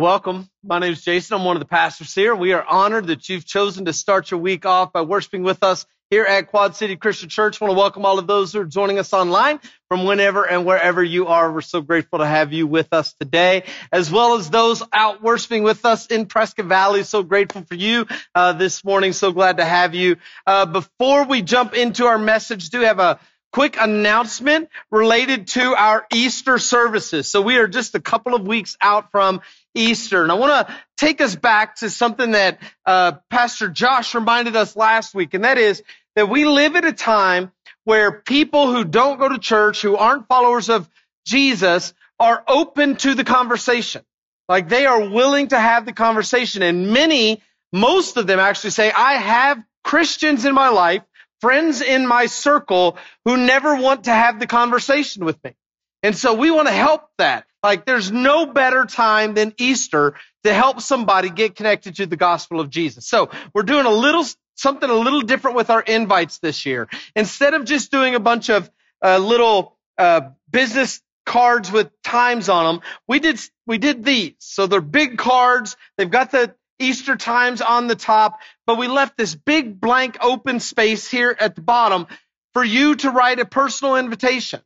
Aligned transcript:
Well, 0.00 0.12
welcome. 0.12 0.48
My 0.64 0.78
name 0.78 0.94
is 0.94 1.02
Jason. 1.02 1.36
I'm 1.36 1.44
one 1.44 1.56
of 1.56 1.60
the 1.60 1.68
pastors 1.68 2.14
here. 2.14 2.34
We 2.34 2.54
are 2.54 2.64
honored 2.64 3.08
that 3.08 3.28
you've 3.28 3.44
chosen 3.44 3.84
to 3.84 3.92
start 3.92 4.30
your 4.30 4.40
week 4.40 4.64
off 4.64 4.94
by 4.94 5.02
worshiping 5.02 5.42
with 5.42 5.62
us 5.62 5.84
here 6.08 6.24
at 6.24 6.46
Quad 6.46 6.74
City 6.74 6.96
Christian 6.96 7.28
Church. 7.28 7.60
I 7.60 7.66
want 7.66 7.76
to 7.76 7.78
welcome 7.78 8.06
all 8.06 8.18
of 8.18 8.26
those 8.26 8.50
who 8.54 8.60
are 8.60 8.64
joining 8.64 8.98
us 8.98 9.12
online 9.12 9.60
from 9.88 10.06
whenever 10.06 10.48
and 10.48 10.64
wherever 10.64 11.04
you 11.04 11.26
are. 11.26 11.52
We're 11.52 11.60
so 11.60 11.82
grateful 11.82 12.20
to 12.20 12.26
have 12.26 12.54
you 12.54 12.66
with 12.66 12.88
us 12.94 13.12
today, 13.12 13.64
as 13.92 14.10
well 14.10 14.36
as 14.36 14.48
those 14.48 14.82
out 14.90 15.22
worshiping 15.22 15.64
with 15.64 15.84
us 15.84 16.06
in 16.06 16.24
Prescott 16.24 16.64
Valley. 16.64 17.02
So 17.02 17.22
grateful 17.22 17.64
for 17.64 17.74
you 17.74 18.06
uh, 18.34 18.54
this 18.54 18.82
morning. 18.82 19.12
So 19.12 19.32
glad 19.32 19.58
to 19.58 19.66
have 19.66 19.94
you. 19.94 20.16
Uh, 20.46 20.64
before 20.64 21.26
we 21.26 21.42
jump 21.42 21.74
into 21.74 22.06
our 22.06 22.18
message, 22.18 22.70
do 22.70 22.80
have 22.80 23.00
a 23.00 23.20
quick 23.52 23.76
announcement 23.78 24.68
related 24.90 25.48
to 25.48 25.74
our 25.74 26.06
Easter 26.12 26.58
services. 26.58 27.30
So 27.30 27.42
we 27.42 27.58
are 27.58 27.66
just 27.66 27.94
a 27.94 28.00
couple 28.00 28.34
of 28.34 28.46
weeks 28.46 28.76
out 28.80 29.10
from 29.10 29.40
Easter. 29.74 30.22
And 30.22 30.32
I 30.32 30.34
want 30.34 30.68
to 30.68 30.74
take 30.96 31.20
us 31.20 31.34
back 31.36 31.76
to 31.76 31.90
something 31.90 32.32
that 32.32 32.58
uh, 32.84 33.12
Pastor 33.30 33.68
Josh 33.68 34.14
reminded 34.14 34.56
us 34.56 34.76
last 34.76 35.14
week, 35.14 35.34
and 35.34 35.44
that 35.44 35.58
is 35.58 35.82
that 36.16 36.28
we 36.28 36.44
live 36.44 36.76
at 36.76 36.84
a 36.84 36.92
time 36.92 37.52
where 37.84 38.12
people 38.12 38.72
who 38.72 38.84
don't 38.84 39.18
go 39.18 39.28
to 39.28 39.38
church, 39.38 39.82
who 39.82 39.96
aren't 39.96 40.28
followers 40.28 40.68
of 40.68 40.88
Jesus, 41.24 41.94
are 42.18 42.44
open 42.46 42.96
to 42.96 43.14
the 43.14 43.24
conversation. 43.24 44.02
Like 44.48 44.68
they 44.68 44.86
are 44.86 45.08
willing 45.08 45.48
to 45.48 45.58
have 45.58 45.86
the 45.86 45.92
conversation. 45.92 46.62
And 46.62 46.92
many, 46.92 47.42
most 47.72 48.16
of 48.16 48.26
them 48.26 48.38
actually 48.38 48.70
say, 48.70 48.90
I 48.90 49.14
have 49.14 49.62
Christians 49.84 50.44
in 50.44 50.54
my 50.54 50.68
life, 50.68 51.02
friends 51.40 51.80
in 51.80 52.06
my 52.06 52.26
circle 52.26 52.98
who 53.24 53.36
never 53.36 53.76
want 53.76 54.04
to 54.04 54.10
have 54.12 54.40
the 54.40 54.46
conversation 54.46 55.24
with 55.24 55.42
me. 55.42 55.54
And 56.02 56.16
so 56.16 56.34
we 56.34 56.50
want 56.50 56.68
to 56.68 56.74
help 56.74 57.08
that. 57.18 57.46
Like 57.62 57.84
there's 57.84 58.10
no 58.10 58.46
better 58.46 58.84
time 58.86 59.34
than 59.34 59.54
Easter 59.58 60.14
to 60.44 60.52
help 60.52 60.80
somebody 60.80 61.30
get 61.30 61.56
connected 61.56 61.96
to 61.96 62.06
the 62.06 62.16
gospel 62.16 62.60
of 62.60 62.70
Jesus. 62.70 63.06
So 63.06 63.30
we're 63.54 63.62
doing 63.62 63.86
a 63.86 63.90
little, 63.90 64.24
something 64.56 64.88
a 64.88 64.94
little 64.94 65.20
different 65.20 65.56
with 65.56 65.70
our 65.70 65.82
invites 65.82 66.38
this 66.38 66.64
year. 66.64 66.88
Instead 67.14 67.54
of 67.54 67.64
just 67.64 67.90
doing 67.90 68.14
a 68.14 68.20
bunch 68.20 68.48
of 68.48 68.70
uh, 69.04 69.18
little 69.18 69.76
uh, 69.98 70.22
business 70.50 71.02
cards 71.26 71.70
with 71.70 71.90
times 72.02 72.48
on 72.48 72.76
them, 72.76 72.84
we 73.06 73.18
did, 73.20 73.38
we 73.66 73.78
did 73.78 74.04
these. 74.04 74.34
So 74.38 74.66
they're 74.66 74.80
big 74.80 75.18
cards. 75.18 75.76
They've 75.98 76.10
got 76.10 76.30
the 76.30 76.54
Easter 76.78 77.16
times 77.16 77.60
on 77.60 77.86
the 77.86 77.94
top, 77.94 78.40
but 78.66 78.78
we 78.78 78.88
left 78.88 79.16
this 79.16 79.34
big 79.34 79.78
blank 79.80 80.16
open 80.22 80.60
space 80.60 81.08
here 81.08 81.36
at 81.38 81.54
the 81.54 81.60
bottom 81.60 82.06
for 82.54 82.64
you 82.64 82.96
to 82.96 83.10
write 83.10 83.38
a 83.38 83.44
personal 83.44 83.96
invitation. 83.96 84.60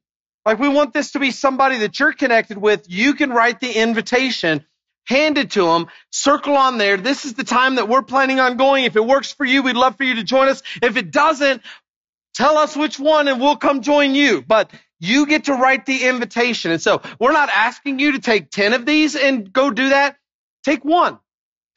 Like 0.45 0.59
we 0.59 0.69
want 0.69 0.93
this 0.93 1.13
to 1.13 1.19
be 1.19 1.31
somebody 1.31 1.79
that 1.79 1.99
you're 1.99 2.13
connected 2.13 2.59
with. 2.59 2.87
You 2.89 3.15
can 3.15 3.31
write 3.31 3.61
the 3.61 3.73
invitation, 3.73 4.65
hand 5.07 5.39
it 5.39 5.53
to 5.53 5.65
them, 5.67 5.87
circle 6.11 6.57
on 6.57 6.77
there. 6.79 6.97
This 6.97 7.25
is 7.25 7.35
the 7.35 7.45
time 7.45 7.77
that 7.77 7.89
we're 7.89 8.03
planning 8.03 8.41
on 8.41 8.57
going. 8.57 8.85
If 8.85 8.97
it 8.97 9.05
works 9.05 9.33
for 9.33 9.45
you, 9.45 9.63
we'd 9.63 9.77
love 9.77 9.97
for 9.97 10.05
you 10.05 10.17
to 10.17 10.25
join 10.25 10.49
us. 10.49 10.63
If 10.83 10.97
it 10.97 11.11
doesn't, 11.11 11.63
tell 12.35 12.59
us 12.59 12.77
which 12.77 12.99
one 12.99 13.29
and 13.29 13.41
we'll 13.41 13.57
come 13.57 13.81
join 13.81 14.15
you. 14.15 14.43
But 14.43 14.71
you 15.01 15.27
get 15.27 15.45
to 15.45 15.55
write 15.55 15.87
the 15.87 16.05
invitation. 16.05 16.71
And 16.73 16.81
so 16.81 17.01
we're 17.19 17.33
not 17.33 17.49
asking 17.49 17.99
you 17.99 18.13
to 18.13 18.19
take 18.19 18.51
10 18.51 18.75
of 18.75 18.87
these 18.87 19.17
and 19.17 19.51
go 19.53 19.71
do 19.71 19.91
that. 19.91 20.17
Take 20.63 20.85
one. 20.85 21.19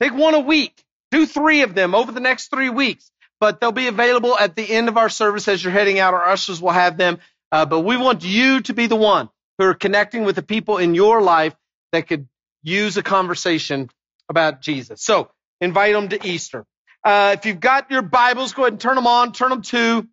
Take 0.02 0.14
one 0.14 0.34
a 0.34 0.40
week. 0.40 0.84
Do 1.12 1.26
three 1.26 1.62
of 1.62 1.74
them 1.74 1.96
over 1.96 2.12
the 2.12 2.20
next 2.20 2.50
three 2.50 2.70
weeks. 2.70 3.12
But 3.40 3.60
they'll 3.60 3.72
be 3.72 3.88
available 3.88 4.38
at 4.38 4.56
the 4.56 4.70
end 4.70 4.90
of 4.90 4.98
our 4.98 5.10
service 5.10 5.48
as 5.48 5.64
you're 5.64 5.74
heading 5.74 6.00
out. 6.00 6.14
Our 6.14 6.28
ushers 6.28 6.62
will 6.62 6.72
have 6.72 6.98
them 6.98 7.20
uh, 7.52 7.66
but 7.66 7.82
we 7.82 7.98
want 7.98 8.24
you 8.24 8.62
to 8.62 8.74
be 8.74 8.88
the 8.88 8.96
one 8.96 9.30
who 9.58 9.66
are 9.66 9.74
connecting 9.74 10.24
with 10.24 10.36
the 10.36 10.44
people 10.44 10.78
in 10.78 10.96
your 10.96 11.22
life 11.22 11.56
that 11.92 12.08
could 12.08 12.28
use 12.64 12.98
a 12.98 13.04
conversation 13.04 13.90
about 14.30 14.62
Jesus. 14.62 15.02
So 15.02 15.32
invite 15.62 15.94
them 15.94 16.10
to 16.10 16.28
Easter. 16.28 16.66
Uh, 17.04 17.36
if 17.38 17.46
you've 17.46 17.60
got 17.60 17.90
your 17.90 18.02
Bibles, 18.02 18.54
go 18.54 18.64
ahead 18.64 18.74
and 18.74 18.82
turn 18.82 18.96
them 18.96 19.08
on. 19.08 19.32
Turn 19.32 19.50
them 19.50 19.62
to 19.64 20.08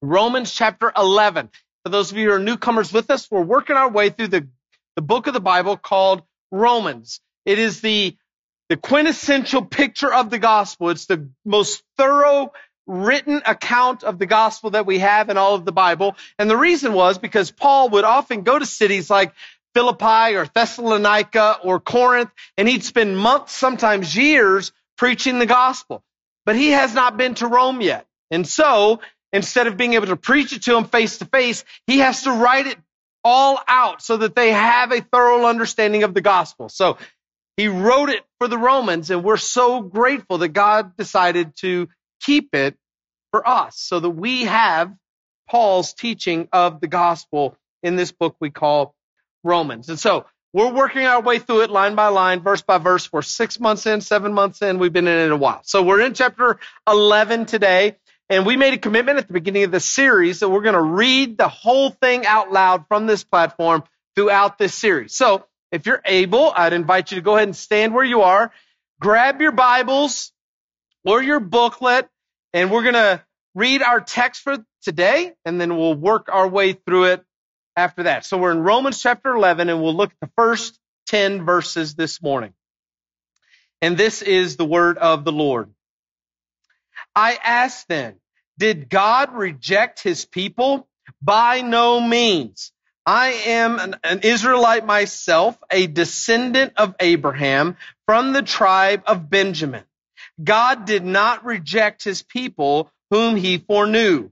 Romans 0.00 0.52
chapter 0.52 0.92
11. 0.96 1.50
For 1.84 1.90
those 1.90 2.10
of 2.10 2.16
you 2.16 2.28
who 2.28 2.34
are 2.34 2.38
newcomers 2.38 2.92
with 2.92 3.10
us, 3.10 3.30
we're 3.30 3.42
working 3.42 3.76
our 3.76 3.90
way 3.90 4.10
through 4.10 4.28
the, 4.28 4.48
the 4.96 5.02
book 5.02 5.26
of 5.26 5.34
the 5.34 5.40
Bible 5.40 5.76
called 5.76 6.22
Romans. 6.50 7.20
It 7.44 7.58
is 7.58 7.80
the, 7.80 8.16
the 8.68 8.76
quintessential 8.76 9.64
picture 9.64 10.12
of 10.12 10.30
the 10.30 10.38
gospel. 10.38 10.90
It's 10.90 11.06
the 11.06 11.28
most 11.44 11.82
thorough 11.98 12.52
written 12.86 13.42
account 13.46 14.04
of 14.04 14.18
the 14.18 14.26
gospel 14.26 14.70
that 14.70 14.86
we 14.86 14.98
have 14.98 15.30
in 15.30 15.36
all 15.36 15.54
of 15.54 15.64
the 15.64 15.72
Bible. 15.72 16.16
And 16.38 16.50
the 16.50 16.56
reason 16.56 16.92
was 16.92 17.18
because 17.18 17.50
Paul 17.50 17.90
would 17.90 18.04
often 18.04 18.42
go 18.42 18.58
to 18.58 18.66
cities 18.66 19.08
like 19.08 19.32
Philippi 19.74 20.36
or 20.36 20.46
Thessalonica 20.46 21.58
or 21.62 21.80
Corinth, 21.80 22.30
and 22.56 22.68
he'd 22.68 22.84
spend 22.84 23.16
months, 23.16 23.52
sometimes 23.52 24.14
years, 24.14 24.72
preaching 24.98 25.38
the 25.38 25.46
gospel. 25.46 26.02
But 26.44 26.56
he 26.56 26.70
has 26.70 26.94
not 26.94 27.16
been 27.16 27.34
to 27.36 27.46
Rome 27.46 27.80
yet. 27.80 28.06
And 28.30 28.46
so, 28.46 29.00
instead 29.32 29.66
of 29.66 29.76
being 29.76 29.94
able 29.94 30.06
to 30.06 30.16
preach 30.16 30.52
it 30.52 30.62
to 30.64 30.72
them 30.72 30.84
face 30.84 31.18
to 31.18 31.24
face, 31.26 31.64
he 31.86 31.98
has 31.98 32.22
to 32.24 32.32
write 32.32 32.66
it 32.66 32.78
all 33.24 33.60
out 33.68 34.02
so 34.02 34.16
that 34.18 34.34
they 34.34 34.50
have 34.52 34.92
a 34.92 35.00
thorough 35.00 35.46
understanding 35.46 36.02
of 36.02 36.14
the 36.14 36.20
gospel. 36.20 36.68
So 36.68 36.98
he 37.56 37.68
wrote 37.68 38.08
it 38.08 38.22
for 38.38 38.48
the 38.48 38.58
Romans, 38.58 39.10
and 39.10 39.22
we're 39.22 39.36
so 39.36 39.80
grateful 39.80 40.38
that 40.38 40.48
God 40.48 40.96
decided 40.96 41.54
to 41.56 41.88
keep 42.22 42.54
it 42.54 42.76
for 43.30 43.46
us 43.46 43.76
so 43.78 44.00
that 44.00 44.10
we 44.10 44.42
have 44.42 44.94
Paul's 45.48 45.94
teaching 45.94 46.48
of 46.52 46.80
the 46.80 46.88
gospel 46.88 47.56
in 47.82 47.96
this 47.96 48.12
book 48.12 48.36
we 48.40 48.50
call 48.50 48.94
Romans. 49.44 49.88
And 49.88 49.98
so 49.98 50.26
we're 50.52 50.72
working 50.72 51.04
our 51.04 51.20
way 51.20 51.38
through 51.38 51.62
it 51.62 51.70
line 51.70 51.94
by 51.94 52.08
line, 52.08 52.40
verse 52.40 52.62
by 52.62 52.78
verse. 52.78 53.12
We're 53.12 53.22
six 53.22 53.58
months 53.58 53.86
in, 53.86 54.00
seven 54.00 54.32
months 54.32 54.62
in. 54.62 54.78
We've 54.78 54.92
been 54.92 55.08
in 55.08 55.18
it 55.18 55.32
a 55.32 55.36
while. 55.36 55.60
So 55.64 55.82
we're 55.82 56.00
in 56.00 56.14
chapter 56.14 56.58
11 56.86 57.46
today. 57.46 57.96
And 58.28 58.46
we 58.46 58.56
made 58.56 58.72
a 58.72 58.78
commitment 58.78 59.18
at 59.18 59.26
the 59.26 59.32
beginning 59.34 59.64
of 59.64 59.70
the 59.72 59.80
series 59.80 60.40
that 60.40 60.48
we're 60.48 60.62
going 60.62 60.74
to 60.74 60.80
read 60.80 61.36
the 61.36 61.48
whole 61.48 61.90
thing 61.90 62.24
out 62.24 62.50
loud 62.50 62.86
from 62.88 63.06
this 63.06 63.24
platform 63.24 63.82
throughout 64.14 64.58
this 64.58 64.74
series. 64.74 65.14
So 65.14 65.46
if 65.70 65.86
you're 65.86 66.00
able, 66.04 66.52
I'd 66.54 66.72
invite 66.72 67.10
you 67.10 67.16
to 67.16 67.22
go 67.22 67.36
ahead 67.36 67.48
and 67.48 67.56
stand 67.56 67.94
where 67.94 68.04
you 68.04 68.22
are, 68.22 68.52
grab 69.00 69.40
your 69.40 69.52
Bibles 69.52 70.32
or 71.04 71.22
your 71.22 71.40
booklet, 71.40 72.08
and 72.52 72.70
we're 72.70 72.82
going 72.82 72.94
to 72.94 73.22
read 73.54 73.82
our 73.82 74.00
text 74.00 74.42
for 74.42 74.58
today, 74.82 75.32
and 75.44 75.60
then 75.60 75.76
we'll 75.76 75.94
work 75.94 76.28
our 76.32 76.48
way 76.48 76.72
through 76.72 77.04
it 77.04 77.24
after 77.76 78.04
that. 78.04 78.24
So 78.24 78.38
we're 78.38 78.52
in 78.52 78.60
Romans 78.60 79.00
chapter 79.00 79.34
11, 79.34 79.68
and 79.68 79.82
we'll 79.82 79.96
look 79.96 80.10
at 80.10 80.20
the 80.20 80.32
first 80.36 80.78
10 81.06 81.44
verses 81.44 81.94
this 81.94 82.22
morning. 82.22 82.52
And 83.80 83.96
this 83.96 84.22
is 84.22 84.56
the 84.56 84.64
word 84.64 84.98
of 84.98 85.24
the 85.24 85.32
Lord. 85.32 85.70
I 87.14 87.38
ask 87.42 87.86
then, 87.88 88.16
did 88.58 88.88
God 88.88 89.34
reject 89.34 90.02
his 90.02 90.24
people? 90.24 90.88
By 91.20 91.62
no 91.62 92.00
means. 92.00 92.72
I 93.04 93.28
am 93.46 93.80
an, 93.80 93.96
an, 94.04 94.20
Israelite 94.22 94.86
myself, 94.86 95.58
a 95.70 95.88
descendant 95.88 96.74
of 96.76 96.94
Abraham 97.00 97.76
from 98.06 98.32
the 98.32 98.42
tribe 98.42 99.02
of 99.06 99.28
Benjamin. 99.28 99.82
God 100.42 100.84
did 100.84 101.04
not 101.04 101.44
reject 101.44 102.04
his 102.04 102.22
people 102.22 102.90
whom 103.10 103.36
he 103.36 103.58
foreknew. 103.58 104.30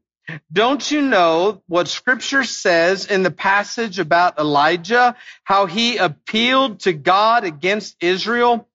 Don't 0.53 0.91
you 0.91 1.03
know 1.03 1.63
what 1.67 1.89
scripture 1.89 2.45
says 2.45 3.07
in 3.07 3.23
the 3.23 3.31
passage 3.31 3.99
about 3.99 4.39
Elijah, 4.39 5.17
how 5.45 5.67
he 5.67 5.97
appealed 5.97 6.81
to 6.81 6.93
God 6.93 7.45
against 7.45 7.97
Israel? 8.01 8.69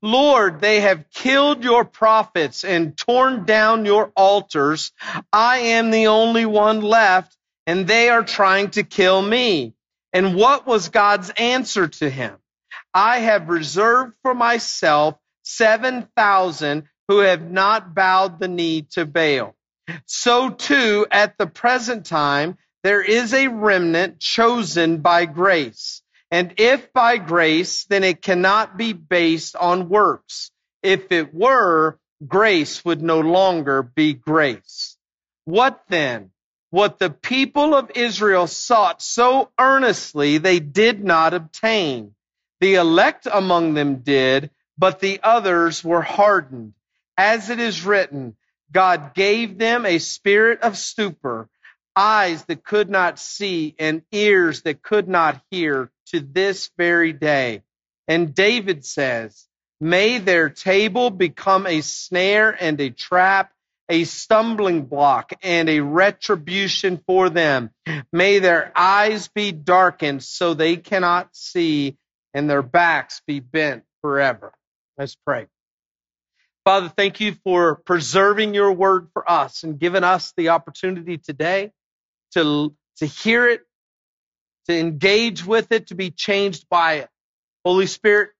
Lord, 0.00 0.60
they 0.60 0.80
have 0.80 1.10
killed 1.10 1.64
your 1.64 1.84
prophets 1.84 2.64
and 2.64 2.96
torn 2.96 3.44
down 3.44 3.84
your 3.84 4.12
altars. 4.16 4.92
I 5.32 5.58
am 5.58 5.90
the 5.90 6.08
only 6.08 6.46
one 6.46 6.80
left 6.80 7.36
and 7.66 7.86
they 7.86 8.08
are 8.08 8.24
trying 8.24 8.70
to 8.70 8.82
kill 8.82 9.20
me. 9.22 9.74
And 10.12 10.34
what 10.34 10.66
was 10.66 10.88
God's 10.88 11.30
answer 11.30 11.88
to 11.88 12.10
him? 12.10 12.36
I 12.92 13.18
have 13.20 13.48
reserved 13.48 14.14
for 14.22 14.34
myself 14.34 15.16
7,000 15.42 16.84
who 17.08 17.18
have 17.18 17.50
not 17.50 17.94
bowed 17.94 18.38
the 18.38 18.48
knee 18.48 18.82
to 18.92 19.04
Baal. 19.06 19.54
So 20.06 20.50
too, 20.50 21.06
at 21.10 21.36
the 21.38 21.46
present 21.46 22.06
time, 22.06 22.56
there 22.82 23.02
is 23.02 23.34
a 23.34 23.48
remnant 23.48 24.20
chosen 24.20 24.98
by 24.98 25.26
grace. 25.26 26.02
And 26.30 26.54
if 26.56 26.92
by 26.92 27.18
grace, 27.18 27.84
then 27.84 28.04
it 28.04 28.22
cannot 28.22 28.76
be 28.76 28.92
based 28.92 29.54
on 29.54 29.88
works. 29.88 30.50
If 30.82 31.12
it 31.12 31.34
were, 31.34 31.98
grace 32.26 32.84
would 32.84 33.02
no 33.02 33.20
longer 33.20 33.82
be 33.82 34.14
grace. 34.14 34.96
What 35.44 35.82
then? 35.88 36.30
What 36.70 36.98
the 36.98 37.10
people 37.10 37.74
of 37.74 37.90
Israel 37.94 38.46
sought 38.46 39.02
so 39.02 39.50
earnestly, 39.60 40.38
they 40.38 40.58
did 40.58 41.04
not 41.04 41.34
obtain. 41.34 42.14
The 42.60 42.76
elect 42.76 43.28
among 43.30 43.74
them 43.74 43.96
did, 43.96 44.50
but 44.82 44.98
the 44.98 45.20
others 45.22 45.84
were 45.84 46.02
hardened. 46.02 46.74
As 47.16 47.50
it 47.50 47.60
is 47.60 47.84
written, 47.84 48.34
God 48.72 49.14
gave 49.14 49.56
them 49.56 49.86
a 49.86 49.98
spirit 49.98 50.62
of 50.62 50.76
stupor, 50.76 51.48
eyes 51.94 52.44
that 52.46 52.64
could 52.64 52.90
not 52.90 53.20
see 53.20 53.76
and 53.78 54.02
ears 54.10 54.62
that 54.62 54.82
could 54.82 55.06
not 55.06 55.40
hear 55.52 55.92
to 56.06 56.18
this 56.18 56.68
very 56.76 57.12
day. 57.12 57.62
And 58.08 58.34
David 58.34 58.84
says, 58.84 59.46
May 59.80 60.18
their 60.18 60.50
table 60.50 61.10
become 61.10 61.68
a 61.68 61.80
snare 61.80 62.50
and 62.50 62.80
a 62.80 62.90
trap, 62.90 63.52
a 63.88 64.02
stumbling 64.02 64.86
block 64.86 65.32
and 65.44 65.68
a 65.68 65.78
retribution 65.78 67.00
for 67.06 67.30
them. 67.30 67.70
May 68.12 68.40
their 68.40 68.72
eyes 68.74 69.28
be 69.28 69.52
darkened 69.52 70.24
so 70.24 70.54
they 70.54 70.76
cannot 70.76 71.36
see 71.36 71.96
and 72.34 72.50
their 72.50 72.62
backs 72.62 73.22
be 73.28 73.38
bent 73.38 73.84
forever. 74.00 74.52
Let's 74.98 75.16
pray. 75.26 75.46
Father, 76.64 76.92
thank 76.96 77.20
you 77.20 77.34
for 77.44 77.76
preserving 77.76 78.54
your 78.54 78.72
word 78.72 79.08
for 79.14 79.30
us 79.30 79.64
and 79.64 79.78
giving 79.80 80.04
us 80.04 80.32
the 80.36 80.50
opportunity 80.50 81.18
today 81.18 81.72
to, 82.34 82.74
to 82.98 83.06
hear 83.06 83.48
it, 83.48 83.62
to 84.68 84.78
engage 84.78 85.44
with 85.44 85.72
it, 85.72 85.88
to 85.88 85.96
be 85.96 86.10
changed 86.10 86.66
by 86.70 86.94
it. 86.94 87.08
Holy 87.64 87.86
Spirit, 87.86 88.30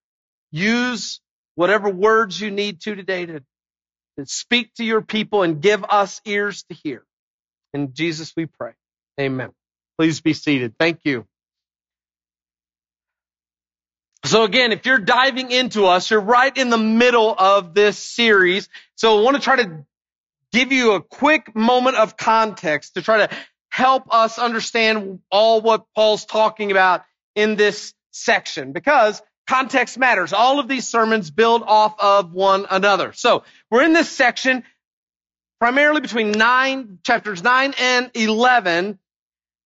use 0.52 1.20
whatever 1.56 1.90
words 1.90 2.40
you 2.40 2.50
need 2.50 2.80
to 2.82 2.94
today 2.96 3.26
to, 3.26 3.40
to 4.18 4.26
speak 4.26 4.74
to 4.76 4.84
your 4.84 5.02
people 5.02 5.42
and 5.42 5.62
give 5.62 5.84
us 5.84 6.20
ears 6.26 6.64
to 6.64 6.74
hear. 6.74 7.04
In 7.74 7.94
Jesus 7.94 8.32
we 8.36 8.46
pray. 8.46 8.72
Amen. 9.20 9.50
Please 9.98 10.20
be 10.20 10.34
seated. 10.34 10.74
Thank 10.78 11.00
you. 11.04 11.26
So 14.24 14.44
again, 14.44 14.72
if 14.72 14.86
you're 14.86 14.98
diving 14.98 15.50
into 15.50 15.86
us, 15.86 16.10
you're 16.10 16.20
right 16.20 16.56
in 16.56 16.70
the 16.70 16.78
middle 16.78 17.34
of 17.36 17.74
this 17.74 17.98
series. 17.98 18.68
So 18.94 19.18
I 19.18 19.22
want 19.22 19.36
to 19.36 19.42
try 19.42 19.56
to 19.56 19.84
give 20.52 20.70
you 20.70 20.92
a 20.92 21.02
quick 21.02 21.54
moment 21.56 21.96
of 21.96 22.16
context 22.16 22.94
to 22.94 23.02
try 23.02 23.26
to 23.26 23.36
help 23.68 24.04
us 24.14 24.38
understand 24.38 25.20
all 25.30 25.60
what 25.60 25.86
Paul's 25.94 26.24
talking 26.24 26.70
about 26.70 27.02
in 27.34 27.56
this 27.56 27.94
section 28.12 28.72
because 28.72 29.20
context 29.48 29.98
matters. 29.98 30.32
All 30.32 30.60
of 30.60 30.68
these 30.68 30.86
sermons 30.86 31.30
build 31.30 31.62
off 31.62 31.94
of 31.98 32.32
one 32.32 32.66
another. 32.70 33.12
So 33.14 33.44
we're 33.70 33.82
in 33.82 33.92
this 33.92 34.10
section 34.10 34.62
primarily 35.58 36.00
between 36.00 36.32
nine, 36.32 36.98
chapters 37.04 37.42
nine 37.42 37.74
and 37.78 38.10
11, 38.14 38.98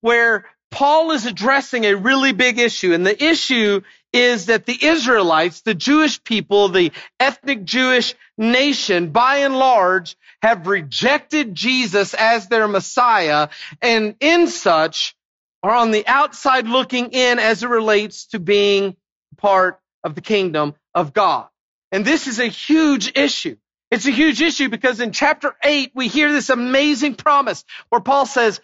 where 0.00 0.46
Paul 0.70 1.10
is 1.12 1.26
addressing 1.26 1.84
a 1.84 1.94
really 1.94 2.32
big 2.32 2.58
issue. 2.58 2.92
And 2.92 3.06
the 3.06 3.24
issue 3.24 3.80
is 4.12 4.46
that 4.46 4.66
the 4.66 4.78
Israelites, 4.80 5.62
the 5.62 5.74
Jewish 5.74 6.22
people, 6.22 6.68
the 6.68 6.92
ethnic 7.20 7.64
Jewish 7.64 8.14
nation, 8.38 9.10
by 9.10 9.38
and 9.38 9.58
large, 9.58 10.16
have 10.42 10.66
rejected 10.66 11.54
Jesus 11.54 12.14
as 12.14 12.48
their 12.48 12.68
Messiah, 12.68 13.48
and 13.82 14.14
in 14.20 14.46
such 14.46 15.16
are 15.62 15.74
on 15.74 15.90
the 15.90 16.06
outside 16.06 16.66
looking 16.66 17.10
in 17.10 17.38
as 17.38 17.62
it 17.62 17.68
relates 17.68 18.26
to 18.26 18.38
being 18.38 18.96
part 19.36 19.80
of 20.04 20.14
the 20.14 20.20
kingdom 20.20 20.74
of 20.94 21.12
God. 21.12 21.48
And 21.90 22.04
this 22.04 22.26
is 22.26 22.38
a 22.38 22.46
huge 22.46 23.12
issue. 23.16 23.56
It's 23.90 24.06
a 24.06 24.10
huge 24.10 24.42
issue 24.42 24.68
because 24.68 25.00
in 25.00 25.12
chapter 25.12 25.54
8, 25.62 25.92
we 25.94 26.08
hear 26.08 26.32
this 26.32 26.50
amazing 26.50 27.14
promise 27.14 27.64
where 27.88 28.00
Paul 28.00 28.26
says, 28.26 28.60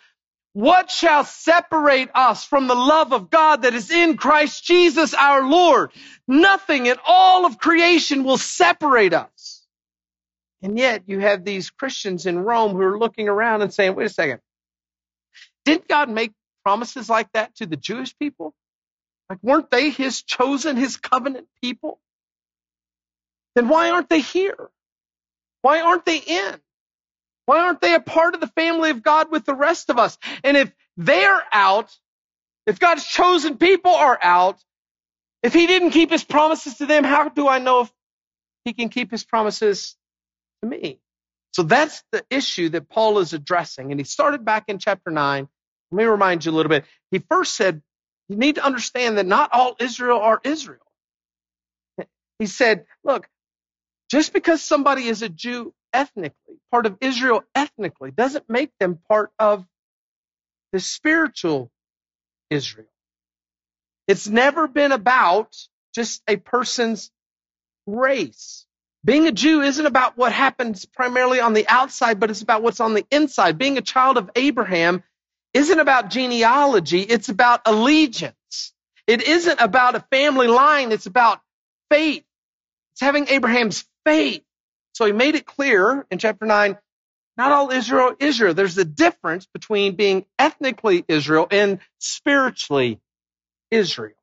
what 0.54 0.90
shall 0.90 1.24
separate 1.24 2.10
us 2.14 2.44
from 2.44 2.66
the 2.66 2.74
love 2.74 3.12
of 3.12 3.30
God 3.30 3.62
that 3.62 3.74
is 3.74 3.90
in 3.90 4.16
Christ 4.16 4.64
Jesus 4.64 5.14
our 5.14 5.48
Lord? 5.48 5.92
Nothing 6.28 6.86
in 6.86 6.96
all 7.06 7.46
of 7.46 7.58
creation 7.58 8.24
will 8.24 8.38
separate 8.38 9.14
us. 9.14 9.66
And 10.62 10.78
yet 10.78 11.04
you 11.06 11.20
have 11.20 11.44
these 11.44 11.70
Christians 11.70 12.26
in 12.26 12.38
Rome 12.38 12.72
who 12.72 12.82
are 12.82 12.98
looking 12.98 13.28
around 13.28 13.62
and 13.62 13.72
saying, 13.72 13.94
wait 13.94 14.06
a 14.06 14.10
second. 14.10 14.40
Didn't 15.64 15.88
God 15.88 16.10
make 16.10 16.32
promises 16.64 17.08
like 17.08 17.30
that 17.32 17.54
to 17.56 17.66
the 17.66 17.76
Jewish 17.76 18.16
people? 18.18 18.54
Like, 19.30 19.38
weren't 19.42 19.70
they 19.70 19.90
his 19.90 20.22
chosen, 20.22 20.76
his 20.76 20.96
covenant 20.96 21.48
people? 21.62 21.98
Then 23.54 23.68
why 23.68 23.90
aren't 23.90 24.08
they 24.08 24.20
here? 24.20 24.70
Why 25.62 25.80
aren't 25.80 26.04
they 26.04 26.18
in? 26.18 26.60
Why 27.46 27.58
aren't 27.58 27.80
they 27.80 27.94
a 27.94 28.00
part 28.00 28.34
of 28.34 28.40
the 28.40 28.46
family 28.48 28.90
of 28.90 29.02
God 29.02 29.30
with 29.30 29.44
the 29.44 29.54
rest 29.54 29.90
of 29.90 29.98
us? 29.98 30.16
And 30.44 30.56
if 30.56 30.72
they're 30.96 31.42
out, 31.52 31.90
if 32.66 32.78
God's 32.78 33.04
chosen 33.04 33.58
people 33.58 33.92
are 33.92 34.18
out, 34.22 34.62
if 35.42 35.52
he 35.52 35.66
didn't 35.66 35.90
keep 35.90 36.10
his 36.10 36.22
promises 36.22 36.76
to 36.78 36.86
them, 36.86 37.02
how 37.04 37.28
do 37.28 37.48
I 37.48 37.58
know 37.58 37.80
if 37.82 37.92
he 38.64 38.72
can 38.72 38.88
keep 38.88 39.10
his 39.10 39.24
promises 39.24 39.96
to 40.62 40.68
me? 40.68 41.00
So 41.52 41.64
that's 41.64 42.02
the 42.12 42.24
issue 42.30 42.68
that 42.70 42.88
Paul 42.88 43.18
is 43.18 43.32
addressing. 43.32 43.90
And 43.90 44.00
he 44.00 44.04
started 44.04 44.44
back 44.44 44.64
in 44.68 44.78
chapter 44.78 45.10
9. 45.10 45.48
Let 45.90 45.96
me 45.96 46.04
remind 46.04 46.44
you 46.44 46.52
a 46.52 46.54
little 46.54 46.70
bit. 46.70 46.84
He 47.10 47.18
first 47.18 47.54
said, 47.56 47.82
you 48.28 48.36
need 48.36 48.54
to 48.54 48.64
understand 48.64 49.18
that 49.18 49.26
not 49.26 49.50
all 49.52 49.76
Israel 49.78 50.20
are 50.20 50.40
Israel. 50.44 50.78
He 52.38 52.46
said, 52.46 52.86
look, 53.04 53.28
just 54.10 54.32
because 54.32 54.62
somebody 54.62 55.06
is 55.06 55.22
a 55.22 55.28
Jew 55.28 55.74
ethnically, 55.92 56.56
part 56.70 56.86
of 56.86 56.98
Israel 57.00 57.42
ethnically, 57.54 58.10
doesn't 58.12 58.48
make 58.48 58.70
them 58.80 58.98
part 59.08 59.30
of 59.38 59.66
the 60.72 60.80
spiritual 60.80 61.70
Israel. 62.50 62.88
It's 64.08 64.28
never 64.28 64.68
been 64.68 64.92
about 64.92 65.56
just 65.94 66.22
a 66.28 66.36
person's 66.36 67.10
race. 67.86 68.66
Being 69.04 69.26
a 69.26 69.32
Jew 69.32 69.62
isn't 69.62 69.86
about 69.86 70.16
what 70.16 70.32
happens 70.32 70.84
primarily 70.86 71.40
on 71.40 71.54
the 71.54 71.66
outside, 71.68 72.20
but 72.20 72.30
it's 72.30 72.42
about 72.42 72.62
what's 72.62 72.80
on 72.80 72.94
the 72.94 73.06
inside. 73.10 73.58
Being 73.58 73.78
a 73.78 73.82
child 73.82 74.16
of 74.18 74.30
Abraham 74.36 75.02
isn't 75.54 75.80
about 75.80 76.10
genealogy, 76.10 77.00
it's 77.00 77.28
about 77.28 77.62
allegiance. 77.66 78.72
It 79.06 79.22
isn't 79.22 79.60
about 79.60 79.96
a 79.96 80.04
family 80.12 80.46
line, 80.46 80.92
it's 80.92 81.06
about 81.06 81.40
faith. 81.90 82.24
It's 82.92 83.00
having 83.00 83.28
Abraham's 83.28 83.84
faith. 84.06 84.42
So 84.92 85.06
he 85.06 85.12
made 85.12 85.34
it 85.36 85.46
clear 85.46 86.06
in 86.10 86.18
chapter 86.18 86.46
9 86.46 86.78
not 87.38 87.52
all 87.52 87.72
Israel 87.72 88.14
Israel. 88.20 88.54
There's 88.54 88.78
a 88.78 88.86
difference 88.86 89.46
between 89.54 89.96
being 89.96 90.26
ethnically 90.38 91.04
Israel 91.08 91.48
and 91.50 91.80
spiritually 91.98 93.00
Israel. 93.70 94.16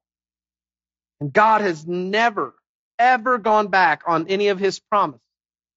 And 1.21 1.33
God 1.33 1.61
has 1.61 1.87
never, 1.87 2.55
ever 2.99 3.37
gone 3.39 3.69
back 3.69 4.03
on 4.07 4.27
any 4.29 4.49
of 4.49 4.59
his 4.59 4.79
promises 4.79 5.21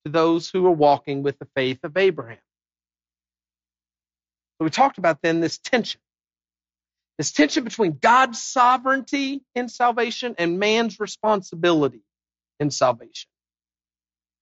to 0.06 0.12
those 0.12 0.50
who 0.50 0.66
are 0.66 0.72
walking 0.72 1.22
with 1.22 1.38
the 1.38 1.48
faith 1.56 1.80
of 1.84 1.96
Abraham. 1.96 2.38
So 4.58 4.64
we 4.64 4.70
talked 4.70 4.98
about 4.98 5.20
then 5.22 5.40
this 5.40 5.58
tension. 5.58 6.00
This 7.18 7.32
tension 7.32 7.64
between 7.64 7.98
God's 8.00 8.42
sovereignty 8.42 9.42
in 9.54 9.68
salvation 9.68 10.36
and 10.38 10.58
man's 10.58 11.00
responsibility 11.00 12.02
in 12.60 12.70
salvation. 12.70 13.28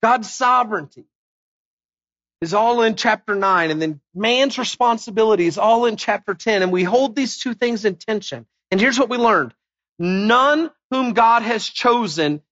God's 0.02 0.30
sovereignty. 0.32 1.04
is 2.42 2.54
all 2.54 2.82
in 2.84 2.96
chapter 2.96 3.34
9, 3.36 3.72
and 3.72 3.82
then 3.82 4.00
man's 4.14 4.58
responsibility 4.58 5.48
is 5.48 5.58
all 5.58 5.86
in 5.86 5.96
chapter 5.96 6.34
10. 6.34 6.62
And 6.62 6.72
we 6.72 6.84
hold 6.84 7.16
these 7.16 7.38
two 7.38 7.54
things 7.54 7.84
in 7.86 7.96
tension. 7.96 8.46
And 8.70 8.80
here's 8.80 9.00
what 9.00 9.10
we 9.10 9.18
learned 9.18 9.54
none 10.00 10.70
whom 10.92 11.14
God 11.14 11.42
has 11.42 11.66
chosen 11.66 12.42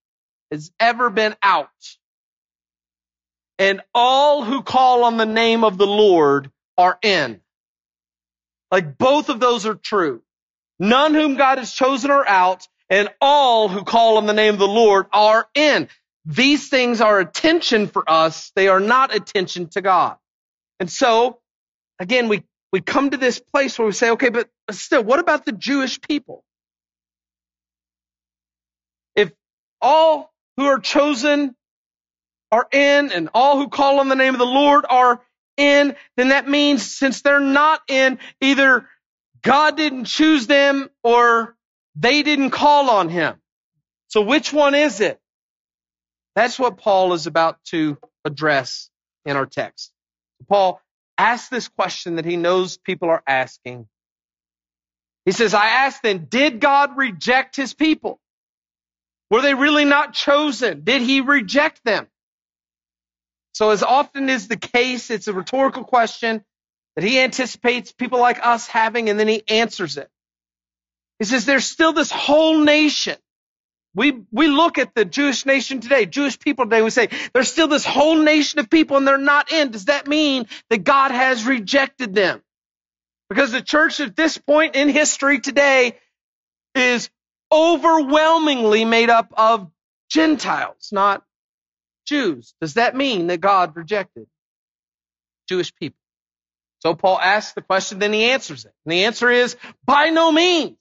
has 0.53 0.71
ever 0.81 1.11
been 1.11 1.37
out. 1.43 1.69
And 3.59 3.83
all 3.95 4.45
who 4.45 4.63
call 4.63 5.05
on 5.05 5.17
the 5.19 5.27
name 5.27 5.65
of 5.65 5.79
the 5.79 5.87
Lord 5.87 6.51
are 6.79 6.99
in. 7.03 7.41
Like 8.73 8.99
both 8.99 9.31
of 9.31 9.41
those 9.41 9.67
are 9.67 9.75
true. 9.77 10.23
None 10.79 11.15
whom 11.15 11.37
God 11.37 11.59
has 11.59 11.73
chosen 11.73 12.11
are 12.11 12.27
out, 12.29 12.69
and 12.91 13.09
all 13.21 13.69
who 13.69 13.85
call 13.85 14.19
on 14.19 14.27
the 14.27 14.35
name 14.35 14.55
of 14.55 14.61
the 14.61 14.69
Lord 14.69 15.07
are 15.13 15.49
in. 15.55 15.89
These 16.29 16.69
things 16.69 17.01
are 17.01 17.19
attention 17.21 17.87
for 17.89 18.05
us. 18.07 18.53
They 18.55 18.69
are 18.69 18.81
not 18.81 19.17
attention 19.17 19.69
to 19.69 19.81
God. 19.81 20.19
And 20.79 20.91
so, 20.91 21.41
again, 21.99 22.29
we, 22.29 22.45
we 22.71 22.83
come 22.83 23.11
to 23.11 23.17
this 23.17 23.41
place 23.41 23.79
where 23.79 23.87
we 23.87 23.93
say, 23.93 24.11
okay, 24.11 24.29
but 24.29 24.47
still, 24.71 25.03
what 25.03 25.21
about 25.21 25.47
the 25.47 25.53
Jewish 25.53 25.99
people? 26.03 26.45
If 29.17 29.33
all 29.81 30.31
who 30.59 30.67
are 30.67 30.79
chosen 30.79 31.57
are 32.53 32.69
in 32.73 33.11
and 33.11 33.31
all 33.33 33.57
who 33.57 33.69
call 33.69 33.99
on 33.99 34.11
the 34.11 34.15
name 34.15 34.35
of 34.35 34.39
the 34.39 34.45
Lord 34.45 34.85
are 34.91 35.23
in, 35.57 35.97
then 36.19 36.29
that 36.29 36.47
means 36.47 36.95
since 36.95 37.23
they're 37.23 37.41
not 37.41 37.81
in, 37.89 38.19
either 38.43 38.87
God 39.41 39.79
didn't 39.79 40.05
choose 40.05 40.47
them 40.47 40.91
or 41.03 41.57
they 41.97 42.23
didn't 42.23 42.51
call 42.51 42.91
on 42.91 43.09
him. 43.09 43.37
So 44.09 44.21
which 44.21 44.53
one 44.53 44.75
is 44.75 45.01
it? 45.01 45.19
That's 46.39 46.57
what 46.57 46.77
Paul 46.77 47.15
is 47.15 47.27
about 47.27 47.59
to 47.71 47.99
address 48.25 48.91
in 49.27 49.37
our 49.37 49.45
text. 49.45 49.91
Paul 50.49 50.81
asks 51.19 51.49
this 51.49 51.67
question 51.67 52.15
that 52.15 52.25
he 52.25 52.37
knows 52.37 52.79
people 52.79 53.11
are 53.11 53.25
asking. 53.27 53.89
He 55.25 55.33
says, 55.33 55.53
I 55.53 55.67
ask 55.67 56.01
then, 56.01 56.29
did 56.31 56.61
God 56.61 56.97
reject 56.97 57.57
his 57.57 57.75
people? 57.75 58.21
Were 59.33 59.43
they 59.43 59.55
really 59.55 59.85
not 59.85 60.13
chosen? 60.13 60.85
Did 60.85 61.03
he 61.03 61.23
reject 61.23 61.83
them? 61.85 62.07
So 63.53 63.71
as 63.71 63.83
often 63.83 64.29
is 64.29 64.47
the 64.47 64.57
case, 64.57 65.11
it's 65.11 65.27
a 65.27 65.33
rhetorical 65.33 65.83
question 65.83 66.45
that 66.95 67.03
he 67.03 67.19
anticipates 67.19 67.91
people 67.91 68.21
like 68.21 68.47
us 68.47 68.69
having 68.69 69.11
and 69.11 69.19
then 69.19 69.27
he 69.27 69.43
answers 69.49 69.97
it. 69.97 70.09
He 71.19 71.25
says, 71.25 71.47
there's 71.47 71.67
still 71.67 71.93
this 71.93 72.13
whole 72.13 72.61
nation 72.61 73.17
we, 73.99 74.23
we 74.31 74.47
look 74.47 74.79
at 74.79 74.95
the 74.95 75.05
Jewish 75.05 75.45
nation 75.45 75.81
today, 75.81 76.07
Jewish 76.07 76.39
people 76.39 76.65
today, 76.67 76.83
we 76.83 76.91
say 76.91 77.09
there's 77.35 77.51
still 77.51 77.67
this 77.67 77.85
whole 77.85 78.17
nation 78.17 78.61
of 78.61 78.71
people 78.71 78.97
and 78.97 79.07
they're 79.07 79.19
not 79.19 79.51
in. 79.51 79.73
Does 79.73 79.87
that 79.87 80.07
mean 80.07 80.47
that 80.71 80.85
God 80.85 81.11
has 81.11 81.45
rejected 81.45 82.15
them? 82.15 82.41
Because 83.29 83.51
the 83.51 83.61
church 83.61 83.99
at 83.99 84.15
this 84.15 84.39
point 84.39 84.77
in 84.77 84.89
history 84.89 85.41
today 85.41 85.99
is 86.77 87.11
overwhelmingly 87.51 88.85
made 88.85 89.11
up 89.11 89.35
of 89.37 89.69
Gentiles, 90.09 90.91
not 90.93 91.25
Jews. 92.07 92.55
Does 92.61 92.75
that 92.75 92.95
mean 92.95 93.27
that 93.27 93.41
God 93.41 93.75
rejected 93.75 94.29
Jewish 95.49 95.75
people? 95.75 95.99
So 96.81 96.95
Paul 96.95 97.19
asks 97.21 97.55
the 97.55 97.63
question, 97.63 97.99
then 97.99 98.13
he 98.13 98.27
answers 98.27 98.65
it. 98.65 98.73
And 98.87 98.93
the 98.93 99.05
answer 99.05 99.29
is 99.29 99.57
by 99.85 100.11
no 100.11 100.31
means. 100.31 100.77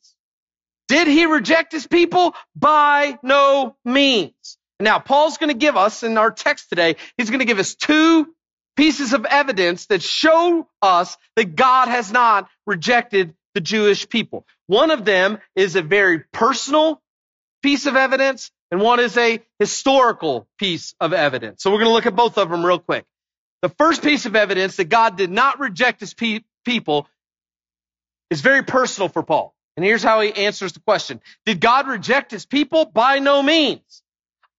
Did 0.88 1.08
he 1.08 1.26
reject 1.26 1.72
his 1.72 1.86
people? 1.86 2.34
By 2.56 3.20
no 3.24 3.76
means. 3.84 4.58
Now, 4.80 5.00
Paul's 5.00 5.38
going 5.38 5.50
to 5.50 5.58
give 5.58 5.76
us 5.76 6.04
in 6.04 6.18
our 6.18 6.32
text 6.32 6.70
today, 6.70 6.96
he's 7.18 7.30
going 7.30 7.40
to 7.40 7.46
give 7.46 7.60
us 7.60 7.76
two 7.76 8.28
pieces 8.76 9.14
of 9.14 9.26
evidence 9.26 9.88
that 9.88 10.04
show 10.04 10.68
us 10.82 11.18
that 11.36 11.56
God 11.56 11.88
has 11.88 12.12
not 12.12 12.48
rejected 12.68 13.34
the 13.56 13.62
Jewish 13.62 14.08
people. 14.08 14.46
One 14.68 14.92
of 14.92 15.04
them 15.04 15.40
is 15.56 15.76
a 15.76 15.82
very 15.82 16.20
personal 16.32 17.02
piece 17.64 17.88
of 17.88 17.96
evidence, 17.96 18.52
and 18.70 18.80
one 18.80 19.00
is 19.00 19.18
a 19.18 19.42
historical 19.58 20.48
piece 20.60 20.94
of 21.00 21.12
evidence. 21.12 21.64
So 21.64 21.72
we're 21.72 21.80
going 21.80 21.90
to 21.90 21.94
look 21.94 22.06
at 22.06 22.16
both 22.16 22.38
of 22.38 22.50
them 22.50 22.64
real 22.64 22.78
quick. 22.78 23.06
The 23.64 23.70
first 23.70 24.04
piece 24.04 24.28
of 24.28 24.36
evidence 24.36 24.76
that 24.76 24.90
God 24.90 25.18
did 25.18 25.32
not 25.32 25.60
reject 25.60 26.02
his 26.02 26.14
pe- 26.14 26.42
people 26.64 27.08
is 28.30 28.42
very 28.42 28.64
personal 28.64 29.10
for 29.10 29.24
Paul. 29.24 29.56
And 29.78 29.86
here's 29.86 30.04
how 30.04 30.22
he 30.22 30.34
answers 30.34 30.74
the 30.74 30.82
question. 30.82 31.22
Did 31.46 31.62
God 31.62 31.88
reject 31.88 32.32
his 32.32 32.48
people? 32.48 32.86
By 32.86 33.20
no 33.20 33.44
means. 33.44 34.04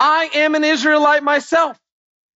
I 0.00 0.30
am 0.34 0.54
an 0.54 0.64
Israelite 0.64 1.24
myself, 1.24 1.78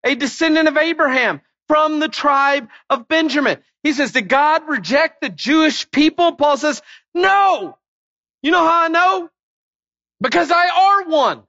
a 0.05 0.15
descendant 0.17 0.69
of 0.69 0.77
Abraham 0.77 1.41
from 1.69 2.01
the 2.01 2.09
tribe 2.09 2.69
of 2.91 3.09
Benjamin. 3.09 3.59
He 3.85 3.93
says, 3.95 4.13
did 4.13 4.29
God 4.29 4.69
reject 4.69 5.23
the 5.23 5.31
Jewish 5.31 5.91
people? 5.91 6.33
Paul 6.35 6.59
says, 6.59 6.83
no. 7.15 7.79
You 8.43 8.51
know 8.53 8.65
how 8.67 8.85
I 8.85 8.89
know? 8.89 9.31
Because 10.21 10.51
I 10.53 10.69
are 11.05 11.11
one. 11.11 11.43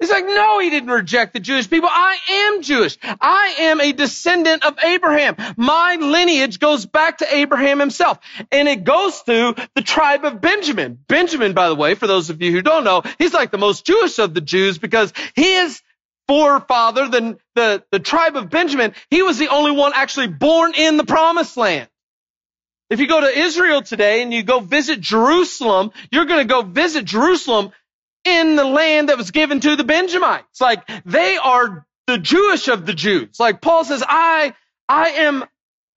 He's 0.00 0.08
like, 0.08 0.24
no, 0.24 0.60
he 0.60 0.70
didn't 0.70 0.88
reject 0.88 1.34
the 1.34 1.40
Jewish 1.40 1.68
people. 1.68 1.90
I 1.92 2.16
am 2.30 2.62
Jewish. 2.62 2.96
I 3.02 3.56
am 3.58 3.82
a 3.82 3.92
descendant 3.92 4.64
of 4.64 4.78
Abraham. 4.82 5.36
My 5.58 5.96
lineage 6.00 6.58
goes 6.58 6.86
back 6.86 7.18
to 7.18 7.34
Abraham 7.34 7.78
himself. 7.78 8.18
And 8.50 8.66
it 8.66 8.84
goes 8.84 9.18
through 9.20 9.56
the 9.74 9.82
tribe 9.82 10.24
of 10.24 10.40
Benjamin. 10.40 10.98
Benjamin, 11.06 11.52
by 11.52 11.68
the 11.68 11.74
way, 11.74 11.94
for 11.94 12.06
those 12.06 12.30
of 12.30 12.40
you 12.40 12.50
who 12.50 12.62
don't 12.62 12.84
know, 12.84 13.02
he's 13.18 13.34
like 13.34 13.50
the 13.50 13.58
most 13.58 13.84
Jewish 13.84 14.18
of 14.18 14.32
the 14.32 14.40
Jews 14.40 14.78
because 14.78 15.12
his 15.34 15.82
forefather, 16.26 17.08
the, 17.08 17.38
the, 17.54 17.84
the 17.92 17.98
tribe 17.98 18.36
of 18.36 18.48
Benjamin, 18.48 18.94
he 19.10 19.20
was 19.20 19.36
the 19.36 19.48
only 19.48 19.72
one 19.72 19.92
actually 19.94 20.28
born 20.28 20.72
in 20.74 20.96
the 20.96 21.04
promised 21.04 21.58
land. 21.58 21.90
If 22.88 23.00
you 23.00 23.06
go 23.06 23.20
to 23.20 23.38
Israel 23.38 23.82
today 23.82 24.22
and 24.22 24.32
you 24.32 24.42
go 24.42 24.60
visit 24.60 25.00
Jerusalem, 25.00 25.92
you're 26.10 26.24
going 26.24 26.40
to 26.40 26.52
go 26.52 26.62
visit 26.62 27.04
Jerusalem 27.04 27.70
in 28.24 28.56
the 28.56 28.64
land 28.64 29.08
that 29.08 29.18
was 29.18 29.30
given 29.30 29.60
to 29.60 29.76
the 29.76 29.84
Benjamites. 29.84 30.60
Like 30.60 30.88
they 31.04 31.36
are 31.36 31.86
the 32.06 32.18
Jewish 32.18 32.68
of 32.68 32.86
the 32.86 32.94
Jews. 32.94 33.38
Like 33.40 33.60
Paul 33.60 33.84
says, 33.84 34.02
I, 34.06 34.54
I 34.88 35.10
am 35.10 35.44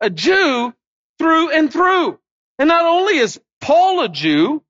a 0.01 0.09
Jew 0.09 0.73
through 1.19 1.51
and 1.51 1.71
through. 1.71 2.19
And 2.59 2.67
not 2.67 2.85
only 2.85 3.17
is 3.17 3.39
Paul 3.61 4.01
a 4.01 4.09
Jew, 4.09 4.63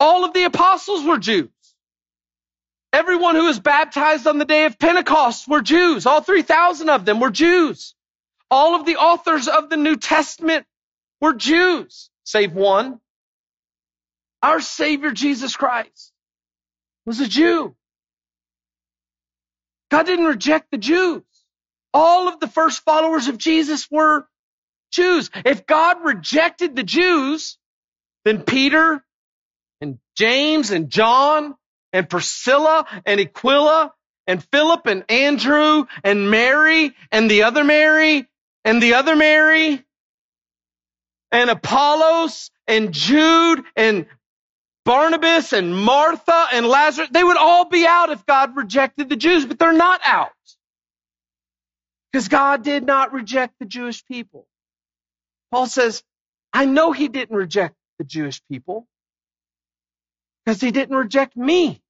all 0.00 0.24
of 0.24 0.32
the 0.34 0.44
apostles 0.44 1.04
were 1.04 1.18
Jews. 1.18 1.50
Everyone 2.92 3.34
who 3.36 3.46
was 3.46 3.60
baptized 3.60 4.26
on 4.26 4.38
the 4.38 4.44
day 4.44 4.64
of 4.64 4.78
Pentecost 4.78 5.48
were 5.48 5.60
Jews. 5.62 6.06
All 6.06 6.22
3,000 6.22 6.88
of 6.90 7.04
them 7.04 7.20
were 7.20 7.30
Jews. 7.30 7.94
All 8.50 8.74
of 8.74 8.86
the 8.86 8.96
authors 8.96 9.48
of 9.48 9.70
the 9.70 9.76
New 9.76 9.96
Testament 9.96 10.66
were 11.20 11.34
Jews, 11.34 12.10
save 12.24 12.52
one. 12.52 13.00
Our 14.42 14.60
Savior 14.60 15.10
Jesus 15.12 15.56
Christ 15.56 16.05
was 17.06 17.20
a 17.20 17.28
Jew. 17.28 17.74
God 19.90 20.06
didn't 20.06 20.26
reject 20.26 20.70
the 20.70 20.78
Jews. 20.78 21.22
All 21.94 22.28
of 22.28 22.40
the 22.40 22.48
first 22.48 22.82
followers 22.84 23.28
of 23.28 23.38
Jesus 23.38 23.88
were 23.90 24.26
Jews. 24.92 25.30
If 25.44 25.66
God 25.66 26.04
rejected 26.04 26.76
the 26.76 26.82
Jews, 26.82 27.58
then 28.24 28.42
Peter 28.42 29.04
and 29.80 29.98
James 30.16 30.70
and 30.70 30.90
John 30.90 31.54
and 31.92 32.08
Priscilla 32.08 32.86
and 33.06 33.20
Aquila 33.20 33.92
and 34.26 34.44
Philip 34.52 34.86
and 34.86 35.04
Andrew 35.08 35.86
and 36.02 36.30
Mary 36.30 36.92
and 37.12 37.30
the 37.30 37.44
other 37.44 37.64
Mary 37.64 38.26
and 38.64 38.82
the 38.82 38.94
other 38.94 39.14
Mary 39.16 39.82
and 41.30 41.50
Apollos 41.50 42.50
and 42.66 42.92
Jude 42.92 43.62
and 43.76 44.06
Barnabas 44.86 45.52
and 45.52 45.76
Martha 45.76 46.46
and 46.52 46.66
Lazarus, 46.66 47.10
they 47.12 47.24
would 47.24 47.36
all 47.36 47.66
be 47.68 47.86
out 47.86 48.10
if 48.10 48.24
God 48.24 48.56
rejected 48.56 49.10
the 49.10 49.16
Jews, 49.16 49.44
but 49.44 49.58
they're 49.58 49.74
not 49.74 50.00
out. 50.04 50.30
Because 52.12 52.28
God 52.28 52.62
did 52.62 52.86
not 52.86 53.12
reject 53.12 53.54
the 53.58 53.66
Jewish 53.66 54.06
people. 54.06 54.46
Paul 55.50 55.66
says, 55.66 56.04
I 56.52 56.66
know 56.66 56.92
he 56.92 57.08
didn't 57.08 57.36
reject 57.36 57.74
the 57.98 58.04
Jewish 58.04 58.40
people 58.48 58.86
because 60.44 60.60
he 60.60 60.70
didn't 60.70 60.96
reject 60.96 61.36
me. 61.36 61.82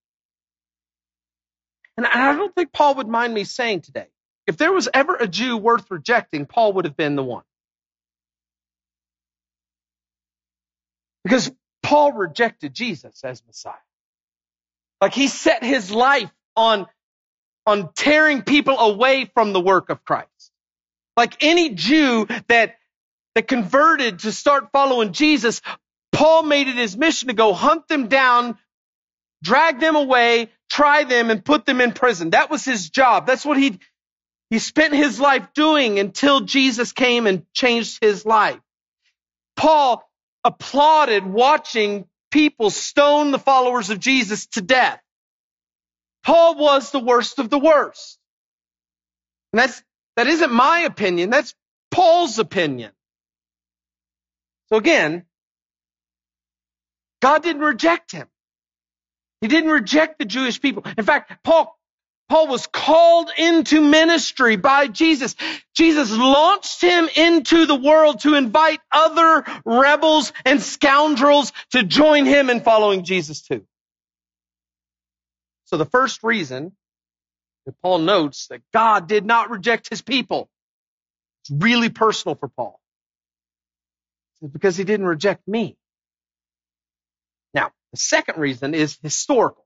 And 1.98 2.06
I 2.06 2.34
don't 2.34 2.54
think 2.54 2.72
Paul 2.72 2.96
would 2.96 3.08
mind 3.08 3.34
me 3.34 3.44
saying 3.44 3.82
today, 3.82 4.08
if 4.46 4.56
there 4.56 4.72
was 4.72 4.88
ever 4.94 5.16
a 5.16 5.28
Jew 5.28 5.58
worth 5.58 5.90
rejecting, 5.90 6.46
Paul 6.46 6.74
would 6.74 6.86
have 6.86 6.96
been 6.96 7.16
the 7.16 7.24
one. 7.24 7.44
Because 11.24 11.52
Paul 11.86 12.14
rejected 12.14 12.74
Jesus 12.74 13.22
as 13.22 13.44
Messiah. 13.46 13.74
Like 15.00 15.14
he 15.14 15.28
set 15.28 15.62
his 15.62 15.92
life 15.92 16.32
on, 16.56 16.86
on 17.64 17.92
tearing 17.94 18.42
people 18.42 18.76
away 18.76 19.26
from 19.34 19.52
the 19.52 19.60
work 19.60 19.88
of 19.88 20.04
Christ. 20.04 20.50
Like 21.16 21.44
any 21.44 21.74
Jew 21.74 22.26
that, 22.48 22.74
that 23.36 23.46
converted 23.46 24.18
to 24.20 24.32
start 24.32 24.70
following 24.72 25.12
Jesus, 25.12 25.62
Paul 26.10 26.42
made 26.42 26.66
it 26.66 26.74
his 26.74 26.96
mission 26.96 27.28
to 27.28 27.34
go 27.34 27.52
hunt 27.52 27.86
them 27.86 28.08
down, 28.08 28.58
drag 29.44 29.78
them 29.78 29.94
away, 29.94 30.50
try 30.68 31.04
them, 31.04 31.30
and 31.30 31.44
put 31.44 31.66
them 31.66 31.80
in 31.80 31.92
prison. 31.92 32.30
That 32.30 32.50
was 32.50 32.64
his 32.64 32.90
job. 32.90 33.28
That's 33.28 33.44
what 33.44 33.58
he, 33.58 33.78
he 34.50 34.58
spent 34.58 34.92
his 34.92 35.20
life 35.20 35.46
doing 35.54 36.00
until 36.00 36.40
Jesus 36.40 36.90
came 36.92 37.28
and 37.28 37.46
changed 37.54 37.98
his 38.02 38.26
life. 38.26 38.58
Paul 39.56 40.02
applauded 40.46 41.26
watching 41.26 42.06
people 42.30 42.70
stone 42.70 43.32
the 43.32 43.38
followers 43.38 43.90
of 43.90 44.00
Jesus 44.00 44.46
to 44.48 44.62
death. 44.62 45.00
Paul 46.24 46.56
was 46.56 46.92
the 46.92 47.00
worst 47.00 47.38
of 47.40 47.50
the 47.50 47.58
worst. 47.58 48.18
And 49.52 49.60
that's, 49.60 49.82
that 50.16 50.28
isn't 50.28 50.52
my 50.52 50.80
opinion. 50.80 51.30
That's 51.30 51.54
Paul's 51.90 52.38
opinion. 52.38 52.92
So 54.68 54.76
again, 54.76 55.24
God 57.20 57.42
didn't 57.42 57.62
reject 57.62 58.12
him. 58.12 58.28
He 59.40 59.48
didn't 59.48 59.70
reject 59.70 60.18
the 60.18 60.24
Jewish 60.24 60.60
people. 60.60 60.84
In 60.96 61.04
fact, 61.04 61.44
Paul, 61.44 61.75
Paul 62.28 62.48
was 62.48 62.66
called 62.66 63.30
into 63.38 63.80
ministry 63.80 64.56
by 64.56 64.88
Jesus. 64.88 65.36
Jesus 65.76 66.10
launched 66.12 66.82
him 66.82 67.08
into 67.16 67.66
the 67.66 67.76
world 67.76 68.20
to 68.20 68.34
invite 68.34 68.80
other 68.92 69.44
rebels 69.64 70.32
and 70.44 70.60
scoundrels 70.62 71.52
to 71.72 71.84
join 71.84 72.26
him 72.26 72.50
in 72.50 72.60
following 72.62 73.04
Jesus 73.04 73.42
too. 73.42 73.64
So 75.66 75.76
the 75.76 75.86
first 75.86 76.22
reason 76.24 76.72
that 77.66 77.74
Paul 77.82 77.98
notes 78.00 78.48
that 78.48 78.62
God 78.72 79.08
did 79.08 79.26
not 79.26 79.50
reject 79.50 79.88
his 79.90 80.02
people, 80.02 80.50
it's 81.42 81.52
really 81.52 81.90
personal 81.90 82.36
for 82.36 82.48
Paul. 82.48 82.80
It's 84.42 84.52
because 84.52 84.76
he 84.76 84.84
didn't 84.84 85.06
reject 85.06 85.48
me. 85.48 85.76
Now, 87.54 87.72
the 87.92 87.98
second 87.98 88.38
reason 88.40 88.74
is 88.74 88.98
historical. 89.02 89.65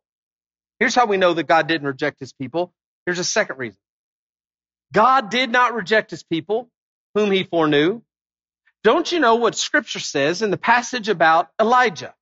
Here's 0.81 0.97
how 0.97 1.07
we 1.07 1.19
know 1.19 1.35
that 1.35 1.45
God 1.49 1.69
didn't 1.69 1.89
reject 1.89 2.21
his 2.21 2.33
people. 2.35 2.73
Here's 3.07 3.21
a 3.21 3.25
second 3.25 3.59
reason. 3.59 3.79
God 4.93 5.31
did 5.31 5.51
not 5.53 5.75
reject 5.75 6.11
his 6.11 6.23
people 6.25 6.71
whom 7.15 7.31
he 7.31 7.45
foreknew. 7.45 8.03
Don't 8.85 9.11
you 9.13 9.21
know 9.21 9.37
what 9.37 9.57
scripture 9.57 10.01
says 10.01 10.43
in 10.43 10.51
the 10.51 10.59
passage 10.59 11.09
about 11.09 11.49
Elijah? 11.61 12.15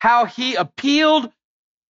How 0.00 0.26
he 0.26 0.56
appealed 0.56 1.30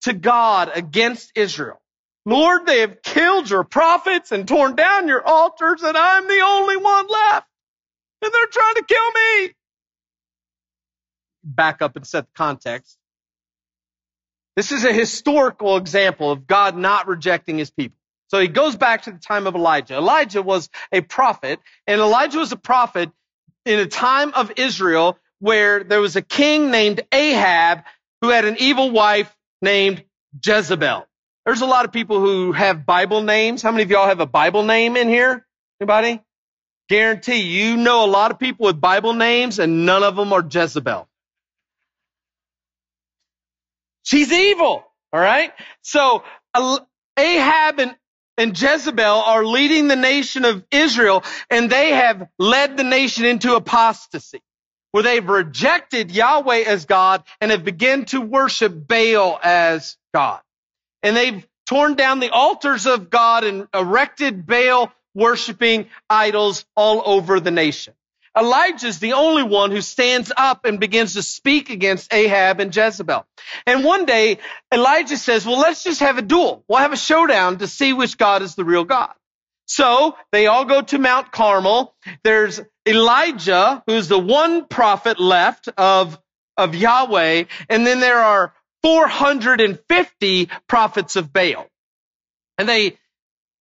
to 0.02 0.12
God 0.12 0.72
against 0.74 1.32
Israel. 1.34 1.80
Lord, 2.26 2.66
they 2.66 2.80
have 2.80 3.02
killed 3.02 3.50
your 3.50 3.64
prophets 3.64 4.32
and 4.32 4.46
torn 4.46 4.76
down 4.76 5.08
your 5.08 5.26
altars, 5.26 5.82
and 5.82 5.96
I'm 5.96 6.28
the 6.28 6.40
only 6.44 6.76
one 6.76 7.08
left. 7.08 7.48
And 8.22 8.32
they're 8.32 8.46
trying 8.46 8.74
to 8.76 8.84
kill 8.84 9.12
me. 9.12 9.54
Back 11.44 11.82
up 11.82 11.96
and 11.96 12.06
set 12.06 12.26
the 12.26 12.32
context. 12.36 12.98
This 14.60 14.72
is 14.72 14.84
a 14.84 14.92
historical 14.92 15.78
example 15.78 16.30
of 16.30 16.46
God 16.46 16.76
not 16.76 17.08
rejecting 17.08 17.56
his 17.56 17.70
people. 17.70 17.96
So 18.28 18.38
he 18.38 18.46
goes 18.46 18.76
back 18.76 19.04
to 19.04 19.10
the 19.10 19.18
time 19.18 19.46
of 19.46 19.54
Elijah. 19.54 19.96
Elijah 19.96 20.42
was 20.42 20.68
a 20.92 21.00
prophet, 21.00 21.60
and 21.86 21.98
Elijah 21.98 22.36
was 22.36 22.52
a 22.52 22.58
prophet 22.58 23.10
in 23.64 23.78
a 23.78 23.86
time 23.86 24.34
of 24.34 24.52
Israel 24.56 25.16
where 25.38 25.82
there 25.82 26.02
was 26.02 26.14
a 26.16 26.20
king 26.20 26.70
named 26.70 27.00
Ahab 27.10 27.84
who 28.20 28.28
had 28.28 28.44
an 28.44 28.56
evil 28.58 28.90
wife 28.90 29.34
named 29.62 30.04
Jezebel. 30.44 31.06
There's 31.46 31.62
a 31.62 31.66
lot 31.66 31.86
of 31.86 31.92
people 31.92 32.20
who 32.20 32.52
have 32.52 32.84
Bible 32.84 33.22
names. 33.22 33.62
How 33.62 33.70
many 33.70 33.84
of 33.84 33.90
y'all 33.90 34.08
have 34.08 34.20
a 34.20 34.26
Bible 34.26 34.64
name 34.64 34.94
in 34.98 35.08
here? 35.08 35.46
Anybody? 35.80 36.20
Guarantee 36.90 37.40
you 37.40 37.78
know 37.78 38.04
a 38.04 38.10
lot 38.10 38.30
of 38.30 38.38
people 38.38 38.66
with 38.66 38.78
Bible 38.78 39.14
names 39.14 39.58
and 39.58 39.86
none 39.86 40.02
of 40.02 40.16
them 40.16 40.34
are 40.34 40.46
Jezebel. 40.46 41.08
She's 44.10 44.32
evil. 44.32 44.84
All 45.12 45.20
right. 45.20 45.52
So 45.82 46.24
Ahab 47.16 47.78
and, 47.78 47.96
and 48.36 48.60
Jezebel 48.60 49.04
are 49.04 49.44
leading 49.46 49.86
the 49.86 49.96
nation 49.96 50.44
of 50.44 50.64
Israel 50.72 51.22
and 51.48 51.70
they 51.70 51.92
have 51.92 52.28
led 52.38 52.76
the 52.76 52.82
nation 52.82 53.24
into 53.24 53.54
apostasy 53.54 54.42
where 54.90 55.04
they've 55.04 55.28
rejected 55.28 56.10
Yahweh 56.10 56.64
as 56.66 56.86
God 56.86 57.22
and 57.40 57.52
have 57.52 57.64
begun 57.64 58.04
to 58.06 58.20
worship 58.20 58.88
Baal 58.88 59.38
as 59.44 59.96
God. 60.12 60.40
And 61.04 61.16
they've 61.16 61.46
torn 61.66 61.94
down 61.94 62.18
the 62.18 62.30
altars 62.30 62.86
of 62.86 63.10
God 63.10 63.44
and 63.44 63.68
erected 63.72 64.44
Baal 64.44 64.92
worshiping 65.14 65.86
idols 66.08 66.64
all 66.74 67.02
over 67.06 67.38
the 67.38 67.52
nation. 67.52 67.94
Elijah's 68.38 69.00
the 69.00 69.14
only 69.14 69.42
one 69.42 69.70
who 69.70 69.80
stands 69.80 70.32
up 70.36 70.64
and 70.64 70.78
begins 70.78 71.14
to 71.14 71.22
speak 71.22 71.70
against 71.70 72.12
Ahab 72.12 72.60
and 72.60 72.74
Jezebel. 72.74 73.26
And 73.66 73.84
one 73.84 74.06
day, 74.06 74.38
Elijah 74.72 75.16
says, 75.16 75.44
well, 75.44 75.58
let's 75.58 75.82
just 75.82 76.00
have 76.00 76.18
a 76.18 76.22
duel. 76.22 76.64
We'll 76.68 76.78
have 76.78 76.92
a 76.92 76.96
showdown 76.96 77.58
to 77.58 77.66
see 77.66 77.92
which 77.92 78.16
God 78.16 78.42
is 78.42 78.54
the 78.54 78.64
real 78.64 78.84
God. 78.84 79.12
So 79.66 80.16
they 80.32 80.46
all 80.46 80.64
go 80.64 80.82
to 80.82 80.98
Mount 80.98 81.32
Carmel. 81.32 81.94
There's 82.22 82.60
Elijah, 82.86 83.82
who's 83.86 84.08
the 84.08 84.18
one 84.18 84.66
prophet 84.66 85.20
left 85.20 85.68
of, 85.76 86.18
of 86.56 86.74
Yahweh. 86.74 87.44
And 87.68 87.86
then 87.86 88.00
there 88.00 88.18
are 88.18 88.54
450 88.82 90.48
prophets 90.68 91.16
of 91.16 91.32
Baal. 91.32 91.66
And 92.58 92.68
they, 92.68 92.98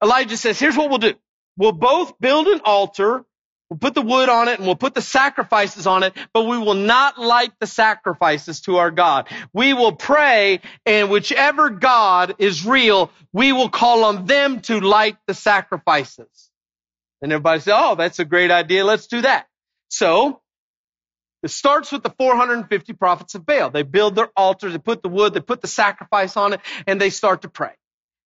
Elijah 0.03 0.37
says, 0.37 0.59
here's 0.59 0.77
what 0.77 0.89
we'll 0.89 0.99
do. 0.99 1.13
We'll 1.57 1.73
both 1.73 2.19
build 2.19 2.47
an 2.47 2.61
altar 2.65 3.25
We'll 3.69 3.77
put 3.77 3.93
the 3.93 4.01
wood 4.01 4.29
on 4.29 4.47
it 4.47 4.57
and 4.57 4.65
we'll 4.65 4.75
put 4.75 4.95
the 4.95 5.01
sacrifices 5.01 5.85
on 5.85 6.01
it, 6.01 6.13
but 6.33 6.45
we 6.45 6.57
will 6.57 6.73
not 6.73 7.19
light 7.19 7.51
the 7.59 7.67
sacrifices 7.67 8.61
to 8.61 8.77
our 8.77 8.89
God. 8.89 9.27
We 9.53 9.73
will 9.73 9.91
pray 9.91 10.61
and 10.87 11.11
whichever 11.11 11.69
God 11.69 12.35
is 12.39 12.65
real, 12.65 13.11
we 13.31 13.51
will 13.51 13.69
call 13.69 14.05
on 14.05 14.25
them 14.25 14.61
to 14.61 14.79
light 14.79 15.17
the 15.27 15.35
sacrifices. 15.35 16.49
And 17.21 17.31
everybody 17.31 17.59
said, 17.59 17.75
oh, 17.77 17.93
that's 17.93 18.17
a 18.17 18.25
great 18.25 18.49
idea. 18.49 18.83
Let's 18.83 19.05
do 19.05 19.21
that. 19.21 19.45
So 19.89 20.41
it 21.43 21.51
starts 21.51 21.91
with 21.91 22.01
the 22.01 22.13
450 22.17 22.93
prophets 22.93 23.35
of 23.35 23.45
Baal. 23.45 23.69
They 23.69 23.83
build 23.83 24.15
their 24.15 24.29
altars, 24.35 24.73
they 24.73 24.79
put 24.79 25.03
the 25.03 25.09
wood, 25.09 25.33
they 25.33 25.41
put 25.41 25.61
the 25.61 25.67
sacrifice 25.67 26.35
on 26.35 26.53
it, 26.53 26.61
and 26.87 26.99
they 26.99 27.11
start 27.11 27.43
to 27.43 27.49
pray. 27.49 27.73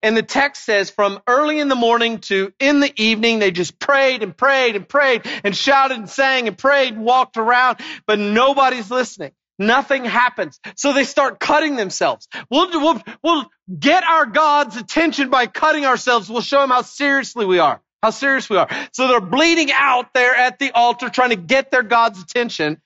And 0.04 0.14
the 0.14 0.22
text 0.22 0.66
says 0.66 0.90
from 0.90 1.18
early 1.26 1.58
in 1.60 1.68
the 1.68 1.74
morning 1.74 2.18
to 2.18 2.52
in 2.60 2.80
the 2.80 2.92
evening, 3.02 3.38
they 3.38 3.50
just 3.50 3.78
prayed 3.78 4.22
and 4.22 4.36
prayed 4.36 4.76
and 4.76 4.86
prayed 4.86 5.22
and 5.42 5.56
shouted 5.56 5.96
and 5.96 6.10
sang 6.10 6.46
and 6.46 6.58
prayed 6.58 6.92
and 6.92 7.06
walked 7.06 7.38
around, 7.38 7.78
but 8.06 8.18
nobody's 8.18 8.90
listening. 8.90 9.32
Nothing 9.58 10.04
happens. 10.04 10.60
So 10.76 10.92
they 10.92 11.04
start 11.04 11.40
cutting 11.40 11.76
themselves. 11.76 12.28
We'll, 12.50 12.68
we'll, 12.72 13.02
we'll 13.22 13.46
get 13.78 14.04
our 14.04 14.26
God's 14.26 14.76
attention 14.76 15.30
by 15.30 15.46
cutting 15.46 15.86
ourselves. 15.86 16.28
We'll 16.28 16.42
show 16.42 16.62
him 16.62 16.68
how 16.68 16.82
seriously 16.82 17.46
we 17.46 17.58
are, 17.58 17.80
how 18.02 18.10
serious 18.10 18.50
we 18.50 18.58
are. 18.58 18.68
So 18.92 19.08
they're 19.08 19.20
bleeding 19.22 19.70
out 19.72 20.12
there 20.12 20.34
at 20.36 20.58
the 20.58 20.72
altar 20.72 21.08
trying 21.08 21.30
to 21.30 21.36
get 21.36 21.70
their 21.70 21.82
God's 21.82 22.20
attention, 22.20 22.78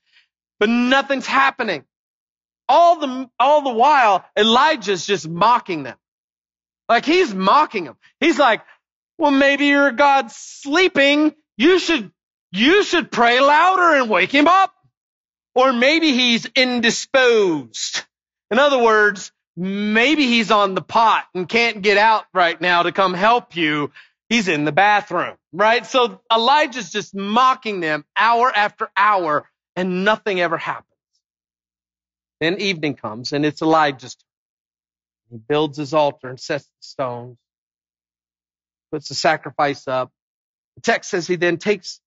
but 0.60 0.68
nothing's 0.68 1.26
happening. 1.26 1.82
All 2.68 3.00
the, 3.00 3.28
all 3.40 3.62
the 3.62 3.72
while, 3.72 4.24
Elijah's 4.36 5.04
just 5.04 5.28
mocking 5.28 5.82
them. 5.82 5.96
Like 6.88 7.04
he's 7.04 7.34
mocking 7.34 7.84
him. 7.84 7.96
He's 8.20 8.38
like, 8.38 8.62
well, 9.18 9.30
maybe 9.30 9.66
your 9.66 9.90
God's 9.92 10.34
sleeping. 10.36 11.34
You 11.56 11.78
should, 11.78 12.10
you 12.52 12.82
should 12.84 13.10
pray 13.10 13.40
louder 13.40 14.00
and 14.00 14.08
wake 14.08 14.32
him 14.32 14.46
up. 14.48 14.72
Or 15.54 15.72
maybe 15.72 16.12
he's 16.12 16.46
indisposed. 16.46 18.02
In 18.50 18.58
other 18.58 18.78
words, 18.78 19.32
maybe 19.56 20.24
he's 20.26 20.50
on 20.50 20.74
the 20.74 20.82
pot 20.82 21.26
and 21.34 21.48
can't 21.48 21.82
get 21.82 21.98
out 21.98 22.24
right 22.32 22.58
now 22.60 22.84
to 22.84 22.92
come 22.92 23.12
help 23.12 23.56
you. 23.56 23.90
He's 24.28 24.46
in 24.46 24.64
the 24.64 24.72
bathroom, 24.72 25.36
right? 25.52 25.84
So 25.84 26.20
Elijah's 26.32 26.90
just 26.90 27.14
mocking 27.14 27.80
them 27.80 28.04
hour 28.16 28.52
after 28.54 28.88
hour 28.96 29.48
and 29.74 30.04
nothing 30.04 30.40
ever 30.40 30.58
happens. 30.58 30.84
Then 32.40 32.60
evening 32.60 32.94
comes 32.94 33.32
and 33.32 33.44
it's 33.44 33.62
Elijah's 33.62 34.14
turn. 34.14 34.27
He 35.30 35.38
builds 35.38 35.76
his 35.76 35.94
altar 35.94 36.28
and 36.28 36.40
sets 36.40 36.64
the 36.64 36.70
stones, 36.80 37.36
puts 38.92 39.08
the 39.08 39.14
sacrifice 39.14 39.86
up. 39.88 40.10
The 40.76 40.82
text 40.82 41.10
says 41.10 41.26
he 41.26 41.36
then 41.36 41.58
takes 41.58 42.00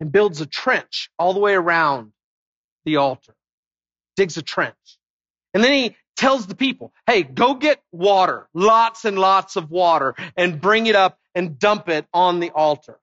and 0.00 0.12
builds 0.12 0.40
a 0.40 0.46
trench 0.46 1.10
all 1.18 1.32
the 1.34 1.40
way 1.40 1.54
around 1.54 2.12
the 2.84 2.96
altar, 2.96 3.34
digs 4.16 4.36
a 4.36 4.42
trench. 4.42 4.74
And 5.54 5.62
then 5.62 5.72
he 5.72 5.96
tells 6.16 6.46
the 6.46 6.54
people, 6.54 6.92
hey, 7.06 7.22
go 7.22 7.54
get 7.54 7.80
water, 7.92 8.48
lots 8.54 9.04
and 9.04 9.18
lots 9.18 9.56
of 9.56 9.70
water, 9.70 10.14
and 10.36 10.60
bring 10.60 10.86
it 10.86 10.96
up 10.96 11.18
and 11.34 11.58
dump 11.58 11.88
it 11.88 12.06
on 12.12 12.40
the 12.40 12.50
altar. 12.50 12.98